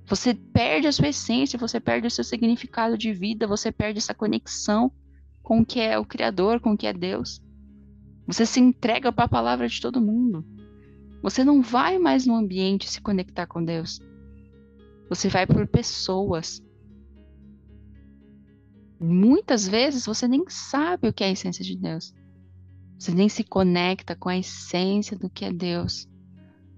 Você 0.06 0.34
perde 0.34 0.88
a 0.88 0.92
sua 0.92 1.08
essência, 1.08 1.58
você 1.58 1.80
perde 1.80 2.08
o 2.08 2.12
seu 2.12 2.26
significado 2.26 2.98
de 2.98 3.14
vida, 3.14 3.48
você 3.48 3.72
perde 3.72 4.00
essa 4.00 4.14
conexão 4.14 4.92
com 5.42 5.62
o 5.62 5.66
que 5.66 5.80
é 5.80 5.98
o 5.98 6.06
Criador, 6.06 6.60
com 6.60 6.74
o 6.74 6.78
que 6.78 6.88
é 6.88 6.94
Deus. 6.94 7.42
Você 8.26 8.46
se 8.46 8.60
entrega 8.60 9.14
para 9.14 9.26
a 9.26 9.30
palavra 9.30 9.68
de 9.68 9.80
todo 9.80 10.02
mundo. 10.02 10.46
Você 11.22 11.44
não 11.44 11.62
vai 11.62 11.98
mais 11.98 12.26
no 12.26 12.36
ambiente 12.36 12.90
se 12.90 13.02
conectar 13.02 13.48
com 13.48 13.64
Deus. 13.64 14.00
Você 15.10 15.30
vai 15.30 15.48
por 15.48 15.68
pessoas 15.68 16.62
muitas 19.00 19.68
vezes 19.68 20.06
você 20.06 20.28
nem 20.28 20.44
sabe 20.48 21.08
o 21.08 21.14
que 21.14 21.24
é 21.24 21.28
a 21.28 21.32
essência 21.32 21.64
de 21.64 21.78
Deus. 21.78 22.14
Você 23.00 23.12
nem 23.12 23.30
se 23.30 23.44
conecta 23.44 24.16
com 24.16 24.30
a 24.30 24.38
essência 24.38 25.18
do 25.18 25.30
que 25.30 25.46
é 25.46 25.54
Deus. 25.54 26.08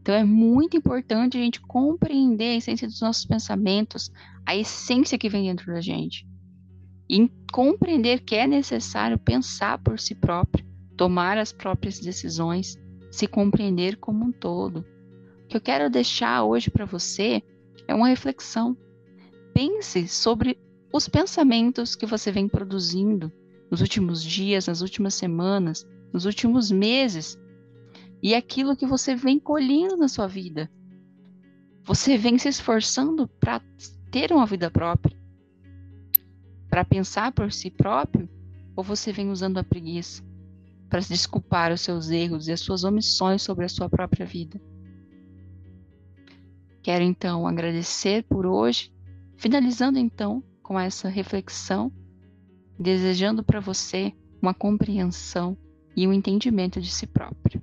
Então 0.02 0.15
é 0.15 0.23
muito 0.23 0.75
importante 0.75 1.38
a 1.38 1.41
gente 1.41 1.62
compreender 1.62 2.54
a 2.54 2.58
essência 2.58 2.88
dos 2.88 3.02
nossos 3.02 3.25
pensamentos, 3.25 4.12
a 4.45 4.56
essência 4.56 5.17
que 5.17 5.30
vem 5.30 5.45
dentro 5.45 5.73
da 5.73 5.82
gente. 5.82 6.28
E 7.10 7.30
compreender 7.52 8.21
que 8.21 8.36
é 8.36 8.45
necessário 8.45 9.17
pensar 9.17 9.80
por 9.80 9.99
si 9.99 10.13
próprio, 10.13 10.65
tomar 10.95 11.38
as 11.38 11.52
próprias 11.52 11.99
decisões, 11.99 12.78
se 13.10 13.28
compreender 13.28 13.98
como 13.98 14.26
um 14.26 14.32
todo. 14.32 14.86
O 15.43 15.48
que 15.48 15.58
eu 15.58 15.62
quero 15.62 15.89
deixar 15.89 16.43
hoje 16.43 16.69
para 16.69 16.86
você 16.86 17.41
é 17.88 17.95
uma 17.95 18.08
reflexão. 18.08 18.78
Pense 19.54 20.08
sobre 20.08 20.60
os 20.93 21.08
pensamentos 21.08 21.95
que 21.95 22.06
você 22.06 22.32
vem 22.32 22.48
produzindo 22.48 23.32
nos 23.69 23.82
últimos 23.82 24.24
dias, 24.24 24.67
nas 24.67 24.82
últimas 24.82 25.13
semanas, 25.13 25.88
nos 26.13 26.26
últimos 26.26 26.72
meses 26.72 27.38
e 28.22 28.36
aquilo 28.36 28.76
que 28.76 28.86
você 28.86 29.15
vem 29.15 29.39
colhendo 29.39 29.95
na 29.98 30.08
sua 30.08 30.28
vida. 30.28 30.69
Você 31.84 32.17
vem 32.17 32.38
se 32.38 32.50
esforçando 32.50 33.28
para 33.39 33.62
ter 34.12 34.32
uma 34.32 34.45
vida 34.45 34.69
própria, 34.69 35.17
para 36.69 36.86
pensar 36.86 37.32
por 37.32 37.52
si 37.52 37.72
próprio, 37.72 38.30
ou 38.76 38.84
você 38.84 39.12
vem 39.12 39.30
usando 39.30 39.58
a 39.58 39.63
preguiça 39.63 40.28
para 40.89 41.02
se 41.02 41.10
desculpar 41.10 41.71
os 41.71 41.82
seus 41.82 42.10
erros 42.10 42.47
e 42.47 42.52
as 42.52 42.60
suas 42.60 42.84
omissões 42.84 43.41
sobre 43.41 43.65
a 43.65 43.69
sua 43.69 43.89
própria 43.89 44.25
vida? 44.25 44.60
Quero 46.82 47.04
então 47.04 47.45
agradecer 47.45 48.23
por 48.23 48.45
hoje, 48.45 48.91
finalizando 49.38 49.99
então 49.99 50.43
com 50.63 50.80
essa 50.80 51.08
reflexão, 51.08 51.91
desejando 52.80 53.43
para 53.43 53.60
você 53.60 54.13
uma 54.41 54.54
compreensão 54.54 55.58
e 55.95 56.08
um 56.08 56.13
entendimento 56.13 56.82
de 56.82 56.89
si 56.89 57.06
próprio. 57.06 57.62